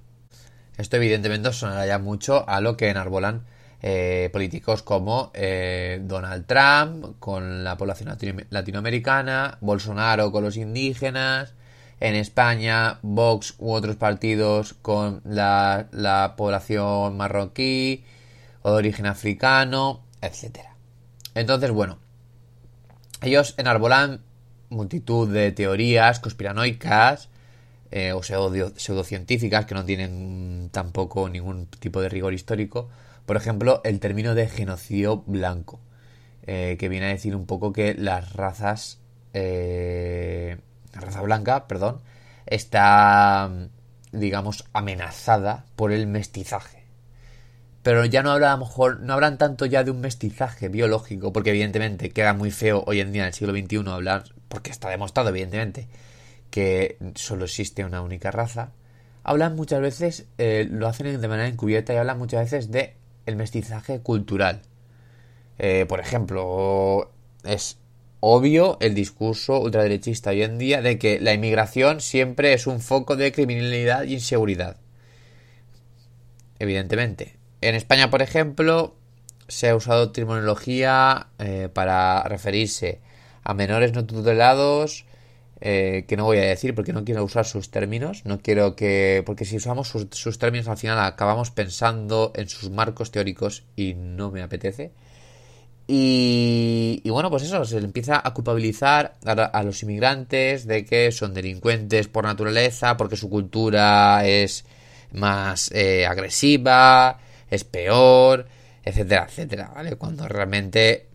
Esto 0.77 0.95
evidentemente 0.95 1.51
sonará 1.51 1.85
ya 1.85 1.99
mucho 1.99 2.47
a 2.47 2.61
lo 2.61 2.77
que 2.77 2.87
enarbolan 2.87 3.47
eh, 3.81 4.29
políticos 4.31 4.81
como 4.81 5.31
eh, 5.33 5.99
Donald 6.03 6.45
Trump 6.45 7.19
con 7.19 7.65
la 7.65 7.75
población 7.75 8.17
latinoamericana, 8.49 9.57
Bolsonaro 9.59 10.31
con 10.31 10.45
los 10.45 10.55
indígenas, 10.55 11.53
en 11.99 12.15
España 12.15 12.99
Vox 13.01 13.55
u 13.57 13.73
otros 13.73 13.97
partidos 13.97 14.73
con 14.73 15.19
la, 15.25 15.87
la 15.91 16.35
población 16.37 17.17
marroquí 17.17 18.05
o 18.61 18.71
de 18.71 18.77
origen 18.77 19.05
africano, 19.05 20.05
etcétera. 20.21 20.75
Entonces, 21.35 21.71
bueno, 21.71 21.99
ellos 23.21 23.53
enarbolan 23.57 24.21
multitud 24.69 25.31
de 25.31 25.51
teorías 25.51 26.19
conspiranoicas 26.19 27.29
eh, 27.91 28.13
o 28.13 28.21
pseudocientíficas 28.21 29.65
que 29.65 29.75
no 29.75 29.83
tienen 29.83 30.69
tampoco 30.71 31.27
ningún 31.27 31.65
tipo 31.67 32.01
de 32.01 32.09
rigor 32.09 32.33
histórico. 32.33 32.89
Por 33.25 33.35
ejemplo, 33.35 33.81
el 33.83 33.99
término 33.99 34.35
de 34.35 34.47
genocidio 34.47 35.23
blanco, 35.25 35.79
eh, 36.43 36.77
que 36.79 36.89
viene 36.89 37.07
a 37.07 37.09
decir 37.09 37.35
un 37.35 37.45
poco 37.45 37.73
que 37.73 37.93
las 37.95 38.33
razas, 38.33 38.99
eh, 39.33 40.57
la 40.93 41.01
raza 41.01 41.21
blanca, 41.21 41.67
perdón, 41.67 42.01
está, 42.45 43.51
digamos, 44.11 44.65
amenazada 44.73 45.65
por 45.75 45.91
el 45.91 46.07
mestizaje. 46.07 46.78
Pero 47.83 48.03
ya 48.05 48.23
no 48.23 48.31
habla, 48.31 48.53
a 48.53 48.57
lo 48.57 48.65
mejor, 48.65 48.99
no 48.99 49.13
hablan 49.13 49.37
tanto 49.37 49.65
ya 49.65 49.83
de 49.83 49.91
un 49.91 50.01
mestizaje 50.01 50.67
biológico, 50.67 51.31
porque 51.31 51.51
evidentemente 51.51 52.09
queda 52.11 52.33
muy 52.33 52.51
feo 52.51 52.83
hoy 52.87 52.99
en 52.99 53.11
día 53.13 53.23
en 53.23 53.27
el 53.29 53.33
siglo 53.33 53.53
XXI 53.53 53.89
hablar, 53.89 54.25
porque 54.49 54.69
está 54.71 54.89
demostrado, 54.89 55.29
evidentemente, 55.29 55.87
que 56.51 56.97
solo 57.15 57.45
existe 57.45 57.85
una 57.85 58.01
única 58.01 58.31
raza. 58.31 58.71
Hablan 59.23 59.55
muchas 59.55 59.81
veces, 59.81 60.27
eh, 60.37 60.67
lo 60.69 60.87
hacen 60.87 61.21
de 61.21 61.27
manera 61.27 61.47
encubierta 61.47 61.93
y 61.93 61.97
hablan 61.97 62.17
muchas 62.17 62.41
veces 62.41 62.71
de 62.71 62.95
el 63.25 63.35
mestizaje 63.35 63.99
cultural. 64.01 64.61
Eh, 65.57 65.85
por 65.87 65.99
ejemplo, 65.99 67.11
es 67.43 67.77
obvio 68.21 68.77
el 68.81 68.95
discurso 68.95 69.59
ultraderechista 69.61 70.31
hoy 70.31 70.43
en 70.43 70.57
día 70.57 70.81
de 70.81 70.97
que 70.97 71.19
la 71.19 71.33
inmigración 71.33 72.01
siempre 72.01 72.53
es 72.53 72.67
un 72.67 72.81
foco 72.81 73.15
de 73.15 73.31
criminalidad 73.31 74.03
y 74.03 74.15
inseguridad. 74.15 74.77
Evidentemente. 76.59 77.38
En 77.61 77.75
España, 77.75 78.09
por 78.09 78.21
ejemplo, 78.21 78.95
se 79.47 79.69
ha 79.69 79.75
usado 79.75 80.11
terminología 80.11 81.27
eh, 81.39 81.69
para 81.73 82.23
referirse 82.23 83.01
a 83.43 83.53
menores 83.53 83.93
no 83.93 84.05
tutelados, 84.05 85.05
eh, 85.61 86.05
que 86.07 86.15
no 86.15 86.23
voy 86.23 86.37
a 86.37 86.45
decir 86.45 86.73
porque 86.73 86.93
no 86.93 87.03
quiero 87.03 87.23
usar 87.23 87.45
sus 87.45 87.69
términos, 87.69 88.21
no 88.23 88.39
quiero 88.39 88.75
que... 88.75 89.23
porque 89.25 89.43
si 89.43 89.57
usamos 89.57 89.89
sus, 89.89 90.39
términos 90.39 90.69
al 90.69 90.77
final 90.77 90.99
acabamos 90.99 91.51
pensando 91.51 92.31
en 92.35 92.47
sus 92.47 92.69
marcos 92.69 93.11
teóricos 93.11 93.63
y 93.75 93.93
no 93.95 94.31
me 94.31 94.41
apetece. 94.41 94.91
Y, 95.91 97.01
bueno, 97.09 97.31
pues 97.31 97.41
eso, 97.41 97.65
se 97.65 97.79
empieza 97.79 98.21
a 98.23 98.31
culpabilizar 98.35 99.15
a, 99.25 99.63
los 99.63 99.81
inmigrantes 99.81 100.67
de 100.67 100.85
que 100.85 101.11
son 101.11 101.33
delincuentes 101.33 102.07
por 102.07 102.25
naturaleza, 102.25 102.95
porque 102.95 103.15
su 103.17 103.27
cultura 103.27 104.23
es 104.27 104.65
más 105.11 105.71
eh, 105.71 106.05
agresiva, 106.05 107.19
es 107.49 107.63
peor, 107.63 108.47
etcétera, 108.83 109.27
etcétera, 109.27 109.71
¿vale? 109.73 109.95
Cuando 109.95 110.27
realmente 110.27 111.09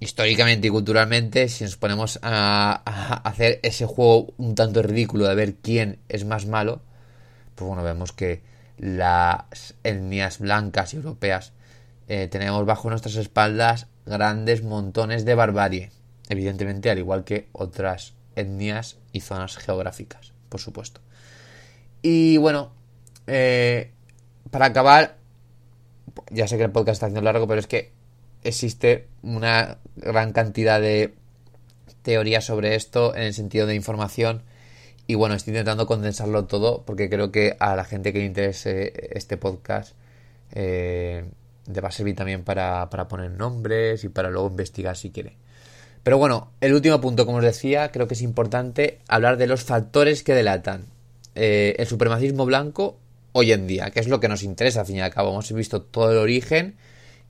históricamente 0.00 0.68
y 0.68 0.70
culturalmente, 0.70 1.48
si 1.48 1.64
nos 1.64 1.76
ponemos 1.76 2.18
a, 2.22 2.82
hacer 3.24 3.60
ese 3.62 3.86
juego 3.86 4.34
un 4.36 4.54
tanto 4.54 4.82
ridículo 4.82 5.26
de 5.26 5.34
ver 5.34 5.54
quién 5.54 5.98
es 6.08 6.24
más 6.24 6.46
malo, 6.46 6.82
pues 7.54 7.66
bueno, 7.66 7.82
vemos 7.82 8.12
que 8.12 8.42
las 8.78 9.74
etnias 9.84 10.38
blancas 10.38 10.92
y 10.92 10.96
europeas 10.96 11.52
eh, 12.08 12.28
tenemos 12.30 12.64
bajo 12.66 12.90
nuestras 12.90 13.16
espaldas 13.16 13.86
grandes 14.04 14.62
montones 14.62 15.24
de 15.24 15.34
barbarie, 15.34 15.90
evidentemente 16.28 16.90
al 16.90 16.98
igual 16.98 17.24
que 17.24 17.48
otras 17.52 18.12
etnias 18.36 18.98
y 19.12 19.20
zonas 19.20 19.56
geográficas, 19.56 20.32
por 20.50 20.60
supuesto. 20.60 21.00
Y 22.02 22.36
bueno, 22.36 22.70
eh, 23.26 23.90
para 24.50 24.66
acabar, 24.66 25.16
ya 26.30 26.48
sé 26.48 26.56
que 26.56 26.64
el 26.64 26.70
podcast 26.70 26.96
está 26.96 27.06
haciendo 27.06 27.22
largo, 27.22 27.46
pero 27.46 27.60
es 27.60 27.66
que 27.66 27.92
existe 28.44 29.06
una 29.22 29.78
gran 29.96 30.32
cantidad 30.32 30.80
de 30.80 31.14
teorías 32.02 32.44
sobre 32.44 32.74
esto 32.74 33.14
en 33.14 33.22
el 33.22 33.34
sentido 33.34 33.66
de 33.66 33.74
información. 33.74 34.42
Y 35.06 35.14
bueno, 35.14 35.34
estoy 35.34 35.52
intentando 35.52 35.86
condensarlo 35.86 36.46
todo 36.46 36.84
porque 36.84 37.08
creo 37.08 37.30
que 37.30 37.56
a 37.58 37.76
la 37.76 37.84
gente 37.84 38.12
que 38.12 38.20
le 38.20 38.26
interese 38.26 38.92
este 39.12 39.36
podcast 39.36 39.94
eh, 40.52 41.24
le 41.72 41.80
va 41.80 41.88
a 41.88 41.92
servir 41.92 42.16
también 42.16 42.44
para, 42.44 42.88
poner 43.08 43.30
nombres 43.30 44.04
y 44.04 44.08
para 44.08 44.30
luego 44.30 44.48
investigar 44.48 44.96
si 44.96 45.10
quiere. 45.10 45.36
Pero 46.02 46.18
bueno, 46.18 46.52
el 46.60 46.74
último 46.74 47.00
punto, 47.00 47.26
como 47.26 47.38
os 47.38 47.44
decía, 47.44 47.90
creo 47.90 48.06
que 48.06 48.14
es 48.14 48.22
importante 48.22 49.00
hablar 49.08 49.36
de 49.36 49.48
los 49.48 49.64
factores 49.64 50.22
que 50.22 50.34
delatan 50.34 50.84
eh, 51.34 51.74
el 51.78 51.86
supremacismo 51.86 52.46
blanco 52.46 52.98
hoy 53.38 53.52
en 53.52 53.66
día, 53.66 53.90
que 53.90 54.00
es 54.00 54.08
lo 54.08 54.18
que 54.18 54.28
nos 54.28 54.42
interesa 54.42 54.80
al 54.80 54.86
fin 54.86 54.96
y 54.96 55.00
al 55.02 55.12
cabo. 55.12 55.28
Hemos 55.28 55.52
visto 55.52 55.82
todo 55.82 56.10
el 56.10 56.16
origen 56.16 56.78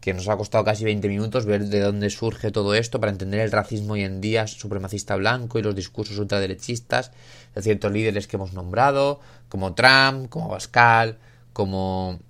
que 0.00 0.14
nos 0.14 0.28
ha 0.28 0.36
costado 0.36 0.62
casi 0.62 0.84
20 0.84 1.08
minutos 1.08 1.46
ver 1.46 1.64
de 1.64 1.80
dónde 1.80 2.10
surge 2.10 2.52
todo 2.52 2.74
esto 2.74 3.00
para 3.00 3.10
entender 3.10 3.40
el 3.40 3.50
racismo 3.50 3.94
hoy 3.94 4.04
en 4.04 4.20
día 4.20 4.46
supremacista 4.46 5.16
blanco 5.16 5.58
y 5.58 5.62
los 5.62 5.74
discursos 5.74 6.16
ultraderechistas 6.18 7.10
de 7.56 7.62
ciertos 7.62 7.90
líderes 7.90 8.28
que 8.28 8.36
hemos 8.36 8.52
nombrado, 8.52 9.18
como 9.48 9.74
Trump, 9.74 10.28
como 10.28 10.48
Pascal, 10.48 11.18
como, 11.52 12.20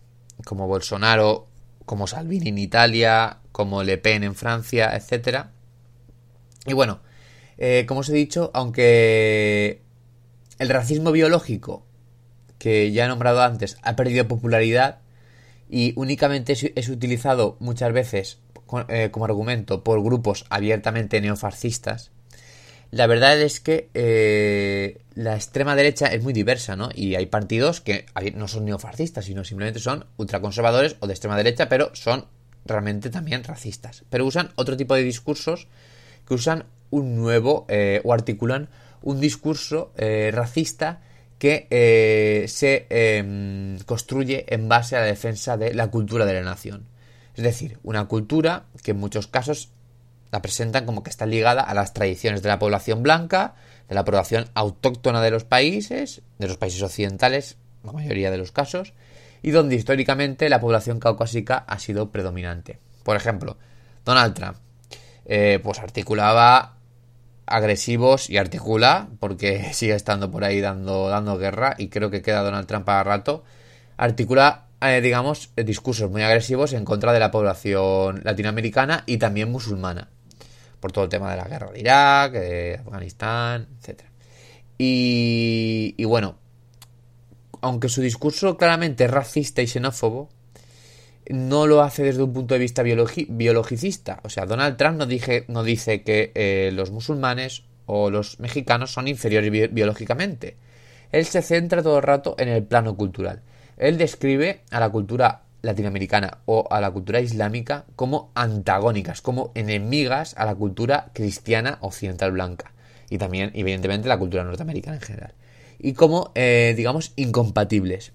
como 0.47 0.67
Bolsonaro, 0.67 1.47
como 1.85 2.07
Salvini 2.07 2.49
en 2.49 2.59
Italia, 2.59 3.41
como 3.53 3.83
Le 3.83 3.99
Pen 3.99 4.25
en 4.25 4.35
Francia, 4.35 4.97
etc. 4.97 5.49
Y 6.65 6.73
bueno, 6.73 7.01
eh, 7.59 7.85
como 7.87 8.01
os 8.01 8.09
he 8.09 8.15
dicho, 8.15 8.51
aunque 8.55 9.83
el 10.59 10.69
racismo 10.71 11.12
biológico, 11.12 11.85
que 12.59 12.92
ya 12.92 13.05
he 13.05 13.09
nombrado 13.09 13.42
antes, 13.42 13.79
ha 13.83 13.97
perdido 13.97 14.29
popularidad, 14.29 15.01
y 15.69 15.92
únicamente 15.97 16.53
es, 16.75 16.88
utilizado 16.88 17.57
muchas 17.61 17.92
veces 17.92 18.38
eh, 18.88 19.11
como 19.11 19.25
argumento 19.25 19.83
por 19.83 20.03
grupos 20.03 20.45
abiertamente 20.49 21.21
neofascistas, 21.21 22.11
la 22.92 23.09
verdad 23.09 23.40
es 23.40 23.59
que 23.59 23.90
eh, 23.95 25.01
la 25.14 25.35
extrema 25.35 25.75
derecha 25.75 26.07
es 26.07 26.23
muy 26.23 26.33
diversa, 26.33 26.77
¿no? 26.77 26.88
Y 26.95 27.16
hay 27.16 27.27
partidos 27.27 27.81
que 27.81 28.07
no 28.35 28.47
son 28.47 28.64
neofascistas, 28.64 29.25
sino 29.25 29.42
simplemente 29.45 29.81
son 29.81 30.07
ultraconservadores 30.16 30.97
o 31.01 31.09
de 31.09 31.12
extrema 31.12 31.37
derecha, 31.37 31.69
pero 31.69 31.90
son 31.95 32.27
realmente 32.64 33.11
también 33.11 33.42
racistas. 33.42 34.05
Pero 34.09 34.25
usan 34.25 34.53
otro 34.55 34.77
tipo 34.77 34.95
de 34.95 35.03
discursos 35.03 35.66
que 36.29 36.35
usan 36.35 36.66
un 36.90 37.16
nuevo 37.16 37.66
eh, 37.69 38.01
o 38.05 38.12
articulan 38.12 38.69
un 39.03 39.21
discurso 39.21 39.92
racista 40.33 41.01
que 41.38 41.66
eh, 41.70 42.46
se 42.49 42.87
em, 42.88 43.79
construye 43.81 44.46
en 44.49 44.68
base 44.68 44.96
a 44.96 45.01
la 45.01 45.07
defensa 45.07 45.57
de 45.57 45.75
la 45.75 45.88
cultura 45.88 46.25
de 46.25 46.35
la 46.35 46.42
nación. 46.42 46.87
Es 47.35 47.44
decir, 47.44 47.79
una 47.83 48.07
cultura 48.07 48.64
que 48.83 48.92
en 48.92 48.99
muchos 48.99 49.27
casos 49.27 49.70
la 50.31 50.42
presentan 50.42 50.87
como 50.87 51.03
que 51.03 51.11
está 51.11 51.27
ligada 51.27 51.62
a 51.62 51.75
las 51.75 51.92
tradiciones 51.92 52.42
de 52.42 52.49
la 52.49 52.59
población 52.59 53.03
blanca, 53.03 53.55
de 53.88 53.94
la 53.94 54.05
población 54.05 54.49
autóctona 54.55 55.22
de 55.22 55.31
los 55.31 55.44
países, 55.44 56.22
de 56.38 56.49
los 56.49 56.57
países 56.57 56.83
occidentales, 56.83 57.57
la 57.85 57.92
mayoría 57.92 58.31
de 58.31 58.38
los 58.38 58.53
casos, 58.53 58.94
y 59.42 59.51
donde 59.51 59.77
históricamente 59.77 60.49
la 60.49 60.61
población 60.61 60.99
caucásica 60.99 61.59
ha 61.68 61.79
sido 61.79 62.11
predominante. 62.11 62.81
Por 63.05 63.16
ejemplo, 63.16 63.59
Donald 64.05 64.35
Trump, 64.35 64.57
eh, 65.27 65.61
pues 65.62 65.79
articulaba 65.79 66.76
agresivos 67.47 68.29
y 68.29 68.37
articula, 68.37 69.09
porque 69.21 69.71
sigue 69.73 69.95
estando 69.95 70.31
por 70.31 70.45
ahí 70.45 70.61
dando, 70.61 71.09
dando 71.09 71.39
guerra 71.39 71.75
y 71.79 71.89
creo 71.89 72.11
que 72.11 72.23
queda 72.23 72.43
Donald 72.43 72.67
Trump 72.67 72.89
a 72.89 73.03
rato, 73.03 73.45
articula, 73.97 74.67
eh, 74.81 75.01
digamos, 75.01 75.51
discursos 75.57 76.11
muy 76.11 76.23
agresivos 76.23 76.73
en 76.73 76.85
contra 76.85 77.13
de 77.13 77.21
la 77.21 77.31
población 77.31 78.21
latinoamericana 78.25 79.05
y 79.07 79.19
también 79.19 79.51
musulmana, 79.51 80.11
por 80.81 80.93
todo 80.93 81.05
el 81.05 81.11
tema 81.11 81.31
de 81.31 81.37
la 81.37 81.49
guerra 81.49 81.71
de 81.71 81.81
Irak, 81.81 82.33
de 82.33 82.81
Afganistán, 82.85 83.69
etc. 83.81 84.03
Y, 84.79 85.95
y 85.97 86.05
bueno, 86.05 86.37
aunque 87.63 87.89
su 87.89 88.03
discurso 88.03 88.57
claramente 88.57 89.05
es 89.05 89.11
racista 89.11 89.63
y 89.63 89.67
xenófobo, 89.67 90.29
no 91.31 91.67
lo 91.67 91.83
hace 91.83 92.03
desde 92.03 92.23
un 92.23 92.33
punto 92.33 92.55
de 92.55 92.61
vista 92.61 92.83
biologicista. 92.83 94.21
O 94.23 94.29
sea, 94.29 94.47
Donald 94.47 94.77
Trump 94.77 94.99
no, 94.99 95.07
dije, 95.07 95.47
dice 95.65 96.03
que 96.03 96.33
eh, 96.35 96.71
los 96.73 96.91
musulmanes 96.91 97.65
o 97.87 98.11
los 98.11 98.41
mexicanos 98.41 98.93
son 98.93 99.09
inferiores 99.09 99.73
biológicamente. 99.73 100.57
Él 101.12 101.25
se 101.25 101.43
centra 101.43 101.83
todo 101.83 101.99
el 101.99 102.03
rato 102.03 102.35
en 102.39 102.49
el 102.49 102.65
plano 102.65 102.97
cultural. 102.97 103.43
Él 103.77 103.99
describe 103.99 104.62
a 104.71 104.81
la 104.81 104.89
cultura 104.91 105.43
latinoamericana 105.62 106.39
o 106.47 106.67
a 106.71 106.81
la 106.81 106.91
cultura 106.91 107.21
islámica 107.21 107.85
como 107.97 108.31
antagónicas, 108.35 109.21
como 109.21 109.53
enemigas 109.55 110.35
a 110.37 110.45
la 110.47 110.55
cultura 110.55 111.11
cristiana 111.12 111.79
occidental 111.81 112.33
blanca. 112.33 112.73
Y 113.11 113.19
también, 113.19 113.53
evidentemente, 113.55 114.09
la 114.09 114.19
cultura 114.19 114.45
norteamericana 114.45 114.97
en 114.97 115.03
general. 115.03 115.35
Y 115.79 115.93
como, 115.93 116.33
eh, 116.35 116.75
digamos, 116.77 117.12
incompatibles. 117.17 118.12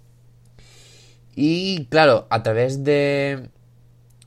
Y 1.35 1.85
claro, 1.85 2.27
a 2.29 2.43
través 2.43 2.83
de... 2.83 3.49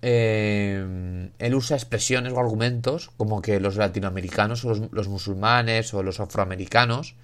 Eh, 0.03 1.31
él 1.39 1.55
usa 1.55 1.77
expresiones 1.77 2.35
o 2.35 2.39
argumentos 2.39 3.11
como 3.17 3.41
que 3.41 3.59
los 3.59 3.77
latinoamericanos 3.77 4.63
o 4.67 4.75
los, 4.93 5.09
musulmanes 5.09 5.95
o 5.95 6.03
los 6.03 6.21
afroamericanos 6.21 7.17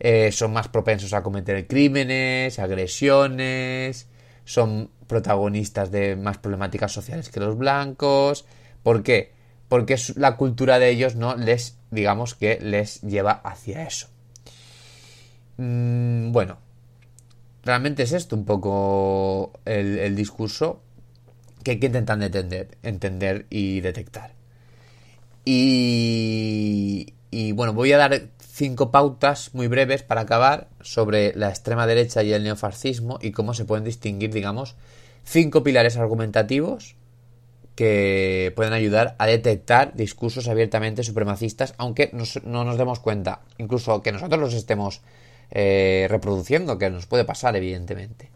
eh, 0.00 0.30
son 0.30 0.52
más 0.52 0.68
propensos 0.68 1.14
a 1.14 1.22
cometer 1.22 1.66
crímenes, 1.66 2.58
agresiones, 2.58 4.06
son 4.44 4.90
protagonistas 5.06 5.90
de 5.90 6.14
más 6.14 6.36
problemáticas 6.36 6.92
sociales 6.92 7.30
que 7.30 7.40
los 7.40 7.56
blancos, 7.56 8.44
¿Por 8.82 9.02
qué? 9.02 9.32
Porque 9.68 9.96
la 10.16 10.36
cultura 10.36 10.78
de 10.78 10.90
ellos 10.90 11.14
no 11.16 11.36
les, 11.36 11.78
digamos 11.90 12.34
que 12.34 12.58
les 12.60 13.00
lleva 13.02 13.32
hacia 13.32 13.86
eso. 13.86 14.08
Mm, 15.58 16.32
bueno, 16.32 16.58
realmente 17.64 18.02
es 18.02 18.12
esto 18.12 18.36
un 18.36 18.44
poco 18.44 19.52
el, 19.64 20.14
discurso 20.16 20.80
que 21.62 21.72
hay 21.72 21.80
que 21.80 21.86
entender, 21.86 22.68
entender 22.82 23.46
y 23.50 23.80
detectar. 23.80 24.32
Y, 25.44 27.14
y 27.30 27.52
bueno, 27.52 27.72
voy 27.72 27.92
a 27.92 27.98
dar 27.98 28.28
cinco 28.38 28.90
pautas 28.90 29.54
muy 29.54 29.68
breves 29.68 30.02
para 30.02 30.22
acabar 30.22 30.68
sobre 30.80 31.32
la 31.34 31.48
extrema 31.48 31.86
derecha 31.86 32.22
y 32.22 32.32
el 32.32 32.44
neofascismo 32.44 33.18
y 33.22 33.32
cómo 33.32 33.54
se 33.54 33.64
pueden 33.64 33.84
distinguir, 33.84 34.32
digamos, 34.32 34.76
cinco 35.24 35.62
pilares 35.62 35.96
argumentativos 35.96 36.96
que 37.74 38.52
pueden 38.56 38.74
ayudar 38.74 39.14
a 39.18 39.26
detectar 39.26 39.94
discursos 39.94 40.48
abiertamente 40.48 41.02
supremacistas, 41.02 41.74
aunque 41.78 42.10
no 42.44 42.64
nos 42.64 42.76
demos 42.76 43.00
cuenta, 43.00 43.40
incluso 43.56 44.02
que 44.02 44.12
nosotros 44.12 44.38
los 44.38 44.52
estemos 44.52 45.00
eh, 45.50 46.06
reproduciendo, 46.10 46.78
que 46.78 46.90
nos 46.90 47.06
puede 47.06 47.24
pasar, 47.24 47.56
evidentemente. 47.56 48.30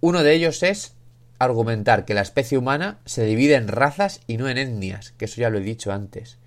Uno 0.00 0.22
de 0.22 0.34
ellos 0.34 0.62
es 0.62 0.94
argumentar 1.38 2.04
que 2.04 2.14
la 2.14 2.22
especie 2.22 2.58
humana 2.58 2.98
se 3.04 3.24
divide 3.24 3.54
en 3.54 3.68
razas 3.68 4.20
y 4.26 4.36
no 4.36 4.48
en 4.48 4.58
etnias, 4.58 5.12
que 5.12 5.26
eso 5.26 5.40
ya 5.40 5.50
lo 5.50 5.58
he 5.58 5.62
dicho 5.62 5.92
antes. 5.92 6.38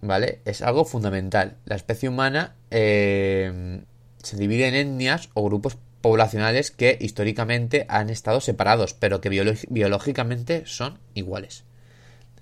¿Vale? 0.00 0.40
Es 0.44 0.60
algo 0.60 0.84
fundamental. 0.84 1.56
La 1.64 1.76
especie 1.76 2.08
humana 2.08 2.56
eh, 2.70 3.82
se 4.22 4.36
divide 4.36 4.68
en 4.68 4.74
etnias 4.74 5.30
o 5.34 5.44
grupos 5.44 5.78
poblacionales 6.00 6.70
que 6.70 6.98
históricamente 7.00 7.86
han 7.88 8.10
estado 8.10 8.42
separados, 8.42 8.92
pero 8.92 9.22
que 9.22 9.30
biológicamente 9.70 10.64
son 10.66 10.98
iguales. 11.14 11.64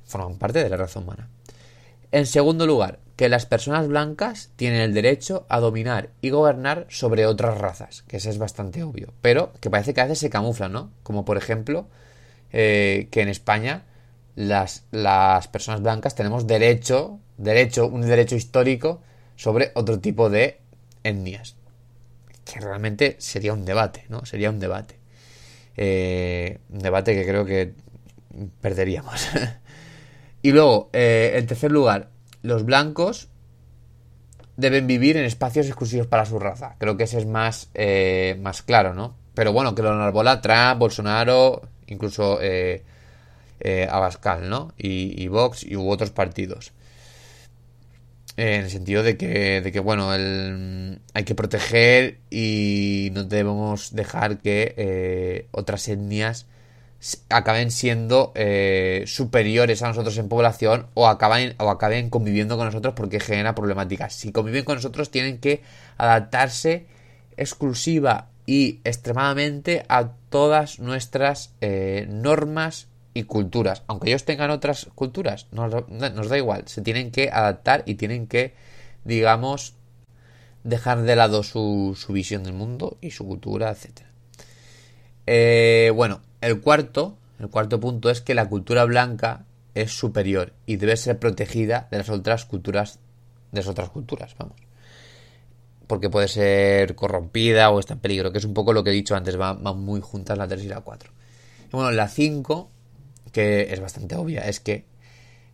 Forman 0.05 0.39
parte 0.39 0.65
de 0.65 0.69
la 0.69 0.77
raza 0.77 0.99
humana. 0.99 1.29
En 2.13 2.27
segundo 2.27 2.67
lugar, 2.67 2.99
que 3.17 3.29
las 3.29 3.47
personas 3.47 3.89
blancas 3.89 4.51
tienen 4.57 4.83
el 4.83 4.93
derecho 4.93 5.47
a 5.49 5.61
dominar 5.61 6.11
y 6.21 6.31
gobernar 6.31 6.87
sobre 6.91 7.25
otras 7.25 7.57
razas, 7.59 8.03
que 8.03 8.19
eso 8.19 8.29
es 8.29 8.39
bastante 8.39 8.83
obvio, 8.83 9.15
pero 9.23 9.53
que 9.61 9.71
parece 9.71 9.95
que 9.95 10.01
a 10.03 10.05
veces 10.05 10.19
se 10.19 10.31
camuflan, 10.31 10.73
¿no? 10.73 10.91
Como 11.03 11.25
por 11.25 11.39
ejemplo 11.39 11.87
eh, 12.53 13.09
que 13.11 13.23
en 13.23 13.29
España 13.29 13.85
las, 14.37 14.85
las 14.91 15.49
personas 15.49 15.81
blancas 15.83 16.15
tenemos 16.15 16.47
derecho, 16.47 17.19
derecho, 17.39 17.87
un 17.87 18.03
derecho 18.03 18.37
histórico 18.37 19.01
sobre 19.37 19.73
otro 19.75 19.99
tipo 19.99 20.29
de 20.29 20.59
etnias, 21.05 21.57
que 22.45 22.61
realmente 22.61 23.17
sería 23.19 23.55
un 23.55 23.65
debate, 23.65 24.05
¿no? 24.09 24.27
Sería 24.27 24.51
un 24.51 24.61
debate. 24.61 24.97
Eh, 25.77 26.59
un 26.69 26.81
debate 26.81 27.15
que 27.15 27.27
creo 27.27 27.47
que 27.47 27.73
perderíamos. 28.61 29.29
y 30.43 30.53
luego, 30.53 30.91
eh, 30.93 31.35
en 31.37 31.47
tercer 31.47 31.71
lugar, 31.73 32.11
los 32.43 32.65
blancos 32.65 33.29
deben 34.57 34.87
vivir 34.87 35.17
en 35.17 35.25
espacios 35.25 35.67
exclusivos 35.67 36.07
para 36.07 36.27
su 36.27 36.39
raza. 36.39 36.77
Creo 36.79 36.97
que 36.97 37.05
ese 37.05 37.19
es 37.19 37.27
más, 37.27 37.71
eh, 37.75 38.39
más 38.41 38.63
claro, 38.63 38.95
¿no? 38.95 39.17
Pero 39.35 39.53
bueno, 39.53 39.75
que 39.75 39.83
lo 39.83 39.93
enarbola 39.93 40.41
Trump, 40.41 40.79
Bolsonaro, 40.79 41.63
incluso 41.87 42.39
eh, 42.43 42.85
eh, 43.61 43.89
Abascal, 43.91 44.49
¿no? 44.49 44.73
Y, 44.77 45.27
Vox 45.29 45.65
y 45.65 45.75
otros 45.77 46.11
partidos. 46.11 46.73
en 48.37 48.65
el 48.65 48.71
sentido 48.71 49.03
de 49.03 49.17
que, 49.17 49.61
de 49.61 49.73
que 49.73 49.81
bueno, 49.81 50.15
el, 50.15 51.01
hay 51.15 51.25
que 51.25 51.35
proteger 51.35 52.19
y 52.31 53.11
no 53.13 53.25
debemos 53.25 53.95
dejar 53.95 54.39
que 54.39 55.49
otras 55.53 55.89
etnias 55.89 56.47
acaben 57.29 57.71
siendo 57.71 58.33
eh, 58.35 59.05
superiores 59.07 59.83
a 59.83 59.89
nosotros 59.89 60.17
en 60.19 60.29
población 60.29 60.87
o 60.95 61.09
acaben, 61.09 61.55
o 61.59 61.69
acaben 61.69 62.11
conviviendo 62.11 62.57
con 62.57 62.67
nosotros 62.67 62.95
porque 62.95 63.21
genera 63.21 63.55
problemáticas. 63.55 64.15
Si 64.15 64.31
conviven 64.31 64.65
con 64.65 64.77
nosotros 64.77 65.11
tienen 65.11 65.39
que 65.39 65.63
adaptarse 65.97 66.87
exclusiva 67.37 68.29
y 68.47 68.81
extremadamente 68.85 69.85
a 69.89 70.11
todas 70.29 70.79
nuestras 70.79 71.55
eh, 71.61 72.07
normas 72.09 72.89
y 73.15 73.25
culturas. 73.25 73.83
Aunque 73.87 74.09
ellos 74.09 74.25
tengan 74.25 74.51
otras 74.51 74.89
culturas, 74.95 75.47
nos, 75.51 75.89
nos 75.89 76.29
da 76.29 76.39
igual. 76.39 76.65
Se 76.67 76.83
tienen 76.83 77.11
que 77.11 77.31
adaptar 77.31 77.83
y 77.87 77.97
tienen 77.97 78.27
que, 78.27 78.55
digamos, 79.05 79.75
dejar 80.65 81.03
de 81.03 81.17
lado 81.17 81.43
su, 81.43 81.97
visión 82.09 82.45
del 82.45 82.55
mundo 82.55 82.97
y 83.01 83.11
su 83.11 83.27
cultura, 83.27 83.71
etc. 83.71 84.03
Eh, 85.27 85.93
bueno, 85.95 86.21
el 86.43 86.61
cuarto, 86.61 87.17
el 87.39 87.49
cuarto 87.49 87.81
punto 87.81 88.11
es 88.11 88.21
que 88.21 88.35
la 88.35 88.49
cultura 88.49 88.85
blanca 88.85 89.47
es 89.75 89.93
superior 89.93 90.53
y 90.67 90.77
debe 90.77 90.97
ser 90.97 91.19
protegida 91.19 91.89
de 91.91 91.99
las 91.99 92.11
otras 92.11 92.45
culturas, 92.45 92.99
de 93.53 93.61
las 93.61 93.69
otras 93.69 93.89
culturas, 93.89 94.35
vamos. 94.37 94.57
Porque 95.87 96.11
puede 96.11 96.29
ser 96.29 96.95
corrompida 96.95 97.71
o 97.71 97.81
está 97.81 97.95
en 97.95 98.01
peligro, 98.01 98.33
que 98.33 98.39
es 98.39 98.45
un 98.45 98.55
poco 98.55 98.73
lo 98.73 98.83
que 98.85 98.91
he 98.91 98.93
dicho 98.93 99.15
antes, 99.15 99.37
van, 99.37 99.63
muy 99.79 100.01
juntas 100.01 100.37
la 100.37 100.49
3 100.49 100.65
y 100.65 100.69
la 100.69 100.81
4. 100.81 101.11
Y 101.69 101.71
bueno, 101.71 101.91
la 101.93 102.09
5, 102.09 102.71
que 103.31 103.73
es 103.73 103.81
bastante 103.81 104.17
obvia, 104.17 104.43
es 104.43 104.61
que 104.61 104.85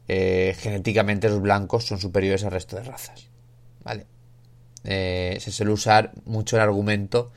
eh, 0.08 0.56
genéticamente 0.58 1.28
los 1.28 1.40
blancos 1.40 1.84
son 1.84 2.00
superiores 2.00 2.44
al 2.44 2.52
resto 2.52 2.76
de 2.76 2.82
razas. 2.82 3.28
¿Vale? 3.84 4.06
Eh, 4.84 5.36
se 5.40 5.50
suele 5.52 5.72
usar 5.72 6.12
mucho 6.24 6.56
el 6.56 6.62
argumento 6.62 7.30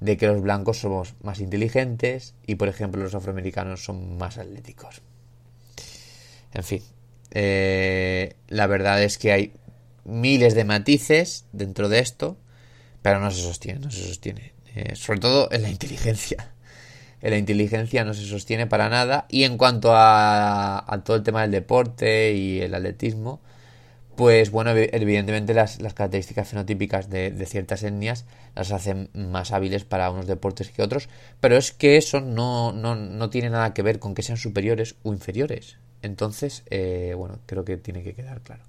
de 0.00 0.16
que 0.16 0.26
los 0.26 0.40
blancos 0.40 0.78
somos 0.78 1.14
más 1.22 1.40
inteligentes 1.40 2.34
y, 2.46 2.54
por 2.54 2.68
ejemplo, 2.68 3.02
los 3.02 3.14
afroamericanos 3.14 3.84
son 3.84 4.16
más 4.16 4.38
atléticos. 4.38 5.02
En 6.54 6.64
fin, 6.64 6.82
eh, 7.32 8.36
la 8.48 8.66
verdad 8.66 9.02
es 9.02 9.18
que 9.18 9.32
hay 9.32 9.52
miles 10.04 10.54
de 10.54 10.64
matices 10.64 11.44
dentro 11.52 11.88
de 11.88 11.98
esto, 11.98 12.38
pero 13.02 13.20
no 13.20 13.30
se 13.30 13.42
sostiene, 13.42 13.80
no 13.80 13.90
se 13.90 14.06
sostiene. 14.06 14.52
Eh, 14.74 14.94
sobre 14.94 15.20
todo 15.20 15.48
en 15.50 15.62
la 15.62 15.70
inteligencia. 15.70 16.52
En 17.20 17.30
la 17.30 17.38
inteligencia 17.38 18.04
no 18.04 18.14
se 18.14 18.24
sostiene 18.24 18.68
para 18.68 18.88
nada. 18.88 19.26
Y 19.28 19.42
en 19.42 19.58
cuanto 19.58 19.92
a, 19.92 20.84
a 20.86 21.02
todo 21.02 21.16
el 21.16 21.24
tema 21.24 21.42
del 21.42 21.50
deporte 21.50 22.32
y 22.32 22.60
el 22.60 22.74
atletismo, 22.74 23.40
pues 24.18 24.50
bueno, 24.50 24.72
evidentemente 24.72 25.54
las, 25.54 25.78
características 25.78 26.48
fenotípicas 26.48 27.08
de, 27.08 27.46
ciertas 27.46 27.84
etnias 27.84 28.24
las 28.56 28.72
hacen 28.72 29.10
más 29.14 29.52
hábiles 29.52 29.84
para 29.84 30.10
unos 30.10 30.26
deportes 30.26 30.72
que 30.72 30.82
otros, 30.82 31.08
pero 31.38 31.56
es 31.56 31.70
que 31.70 31.96
eso 31.96 32.20
no, 32.20 32.72
no, 32.72 33.30
tiene 33.30 33.48
nada 33.48 33.74
que 33.74 33.82
ver 33.82 34.00
con 34.00 34.16
que 34.16 34.24
sean 34.24 34.36
superiores 34.36 34.96
o 35.04 35.12
inferiores. 35.12 35.76
Entonces, 36.02 36.64
eh, 36.68 37.14
bueno, 37.16 37.38
creo 37.46 37.64
que 37.64 37.76
tiene 37.76 38.02
que 38.02 38.12
quedar 38.14 38.40
claro. 38.40 38.64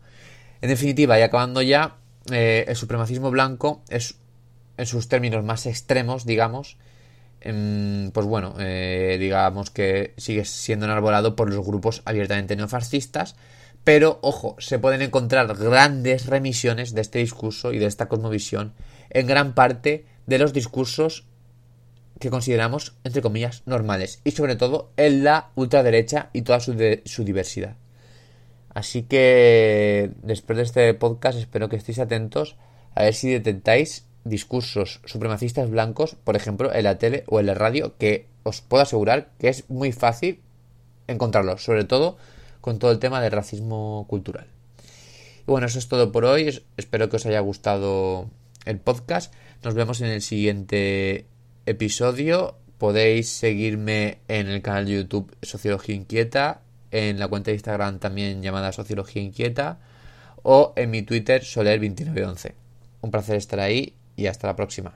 En 0.62 0.69
definitiva, 0.69 1.17
y 1.17 1.23
acabando 1.23 1.63
ya, 1.63 1.95
eh, 2.31 2.65
el 2.67 2.75
supremacismo 2.75 3.31
blanco 3.31 3.81
es, 3.89 4.19
en 4.77 4.85
sus 4.85 5.07
términos 5.07 5.43
más 5.43 5.65
extremos, 5.65 6.27
digamos, 6.27 6.77
em, 7.41 8.12
pues 8.12 8.27
bueno, 8.27 8.53
eh, 8.59 9.17
digamos 9.19 9.71
que 9.71 10.13
sigue 10.17 10.45
siendo 10.45 10.85
enarbolado 10.85 11.35
por 11.35 11.51
los 11.51 11.65
grupos 11.65 12.03
abiertamente 12.05 12.55
neofascistas, 12.55 13.35
pero, 13.91 14.19
ojo, 14.21 14.56
se 14.60 14.78
pueden 14.78 15.02
encontrar 15.02 15.47
grandes 15.58 16.28
remisiones 16.28 16.93
de 16.93 17.02
este 17.02 17.17
discurso 17.17 17.73
y 17.73 17.80
de 17.80 17.88
esta 17.88 18.08
cosmovisión 18.08 18.75
en 19.10 19.25
gran 19.25 19.56
parte 19.56 20.06
de 20.28 20.38
los 20.38 20.54
discursos 20.54 21.25
que 22.19 22.30
consideramos, 22.30 22.93
entre 23.04 23.23
comillas, 23.23 23.63
normales. 23.65 24.21
Y 24.23 24.30
sobre 24.30 24.56
todo 24.56 24.91
en 24.95 25.23
la 25.23 25.49
ultraderecha 25.56 26.30
y 26.34 26.43
toda 26.43 26.60
su, 26.60 26.78
su 27.06 27.23
diversidad. 27.23 27.78
Así 28.75 29.02
que 29.02 30.12
después 30.21 30.58
de 30.58 30.63
este 30.65 30.93
podcast 30.93 31.39
espero 31.39 31.67
que 31.67 31.78
estéis 31.78 31.97
atentos 31.97 32.58
a 32.93 33.02
ver 33.02 33.15
si 33.15 33.32
detectáis 33.32 34.06
discursos 34.23 35.02
supremacistas 35.06 35.67
blancos, 35.67 36.13
por 36.13 36.36
ejemplo, 36.36 36.71
en 36.71 36.84
la 36.84 36.99
tele 36.99 37.23
o 37.25 37.39
en 37.39 37.47
la 37.47 37.56
radio, 37.56 37.97
que 37.97 38.28
os 38.43 38.62
puedo 38.62 38.84
asegurar 38.84 39.32
que 39.39 39.49
es 39.49 39.67
muy 39.67 39.92
fácil 39.94 40.42
encontrarlos, 41.08 41.63
sobre 41.63 41.85
todo 41.85 42.17
con 42.70 42.78
todo 42.78 42.92
el 42.92 43.00
tema 43.00 43.20
del 43.20 43.32
racismo 43.32 44.06
cultural. 44.08 44.46
Y 45.40 45.46
bueno, 45.48 45.65
eso 45.65 45.80
es 45.80 45.88
todo 45.88 46.12
por 46.12 46.24
hoy. 46.24 46.62
Espero 46.78 47.10
que 47.10 47.15
os 47.15 47.26
haya 47.26 47.40
gustado 47.40 48.30
el 48.63 48.78
podcast. 48.78 49.34
Nos 49.63 49.74
vemos 49.74 50.02
en 50.02 50.10
el 50.10 50.22
siguiente 50.22 51.26
episodio. 51.65 52.60
Podéis 52.78 53.28
seguirme 53.28 54.20
en 54.28 54.50
el 54.50 54.62
canal 54.62 54.86
de 54.86 54.98
YouTube 54.98 55.36
Sociología 55.42 55.96
Inquieta, 55.96 56.62
en 56.92 57.17
la 57.17 57.28
cuenta 57.28 57.50
de 57.50 57.56
Instagram 57.56 57.98
también 57.98 58.44
llamada 58.44 58.72
Sociología 58.72 59.24
Inquieta 59.24 59.80
o 60.44 60.74
en 60.76 60.92
mi 60.92 61.02
Twitter 61.02 61.42
Soler2911. 61.42 62.54
Un 63.02 63.10
placer 63.10 63.38
estar 63.38 63.60
ahí 63.60 63.96
y 64.15 64.28
hasta 64.28 64.46
la 64.46 64.56
próxima. 64.56 64.96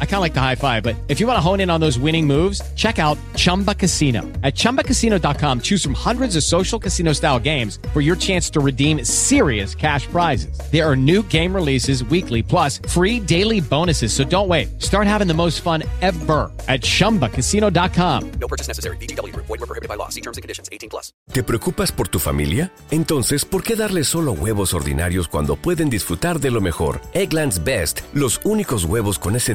I 0.00 0.04
kind 0.04 0.16
of 0.16 0.20
like 0.22 0.32
the 0.34 0.40
high 0.40 0.54
five, 0.54 0.82
but 0.82 0.96
if 1.08 1.20
you 1.20 1.26
want 1.26 1.36
to 1.36 1.40
hone 1.40 1.60
in 1.60 1.68
on 1.68 1.80
those 1.80 1.98
winning 1.98 2.26
moves, 2.26 2.62
check 2.74 2.98
out 2.98 3.18
Chumba 3.34 3.74
Casino. 3.74 4.22
At 4.42 4.54
ChumbaCasino.com, 4.54 5.60
choose 5.60 5.82
from 5.82 5.92
hundreds 5.92 6.36
of 6.36 6.42
social 6.42 6.78
casino 6.78 7.12
style 7.12 7.38
games 7.38 7.78
for 7.92 8.00
your 8.00 8.16
chance 8.16 8.48
to 8.50 8.60
redeem 8.60 9.04
serious 9.04 9.74
cash 9.74 10.06
prizes. 10.06 10.58
There 10.72 10.88
are 10.88 10.96
new 10.96 11.22
game 11.24 11.54
releases 11.54 12.02
weekly, 12.04 12.42
plus 12.42 12.78
free 12.88 13.20
daily 13.20 13.60
bonuses. 13.60 14.14
So 14.14 14.24
don't 14.24 14.48
wait. 14.48 14.82
Start 14.82 15.06
having 15.06 15.28
the 15.28 15.34
most 15.34 15.60
fun 15.60 15.82
ever 16.00 16.50
at 16.68 16.80
ChumbaCasino.com. 16.80 18.30
No 18.40 18.48
purchase 18.48 18.68
necessary. 18.68 18.96
BGW. 18.96 19.36
Void 19.36 19.60
were 19.60 19.66
prohibited 19.66 19.88
by 19.88 19.96
law. 19.96 20.08
See 20.08 20.22
terms 20.22 20.38
and 20.38 20.42
conditions. 20.42 20.70
18 20.72 20.88
plus. 20.88 21.12
¿Te 21.32 21.42
preocupas 21.42 21.92
por 21.92 22.08
tu 22.08 22.18
familia? 22.18 22.72
Entonces, 22.90 23.44
¿por 23.44 23.62
qué 23.62 23.76
darles 23.76 24.08
solo 24.08 24.32
huevos 24.32 24.72
ordinarios 24.74 25.28
cuando 25.28 25.56
pueden 25.56 25.90
disfrutar 25.90 26.40
de 26.40 26.50
lo 26.50 26.60
mejor? 26.60 27.00
Eggland's 27.12 27.62
Best, 27.62 28.00
los 28.14 28.40
únicos 28.44 28.84
huevos 28.84 29.18
con 29.18 29.36
ese 29.36 29.54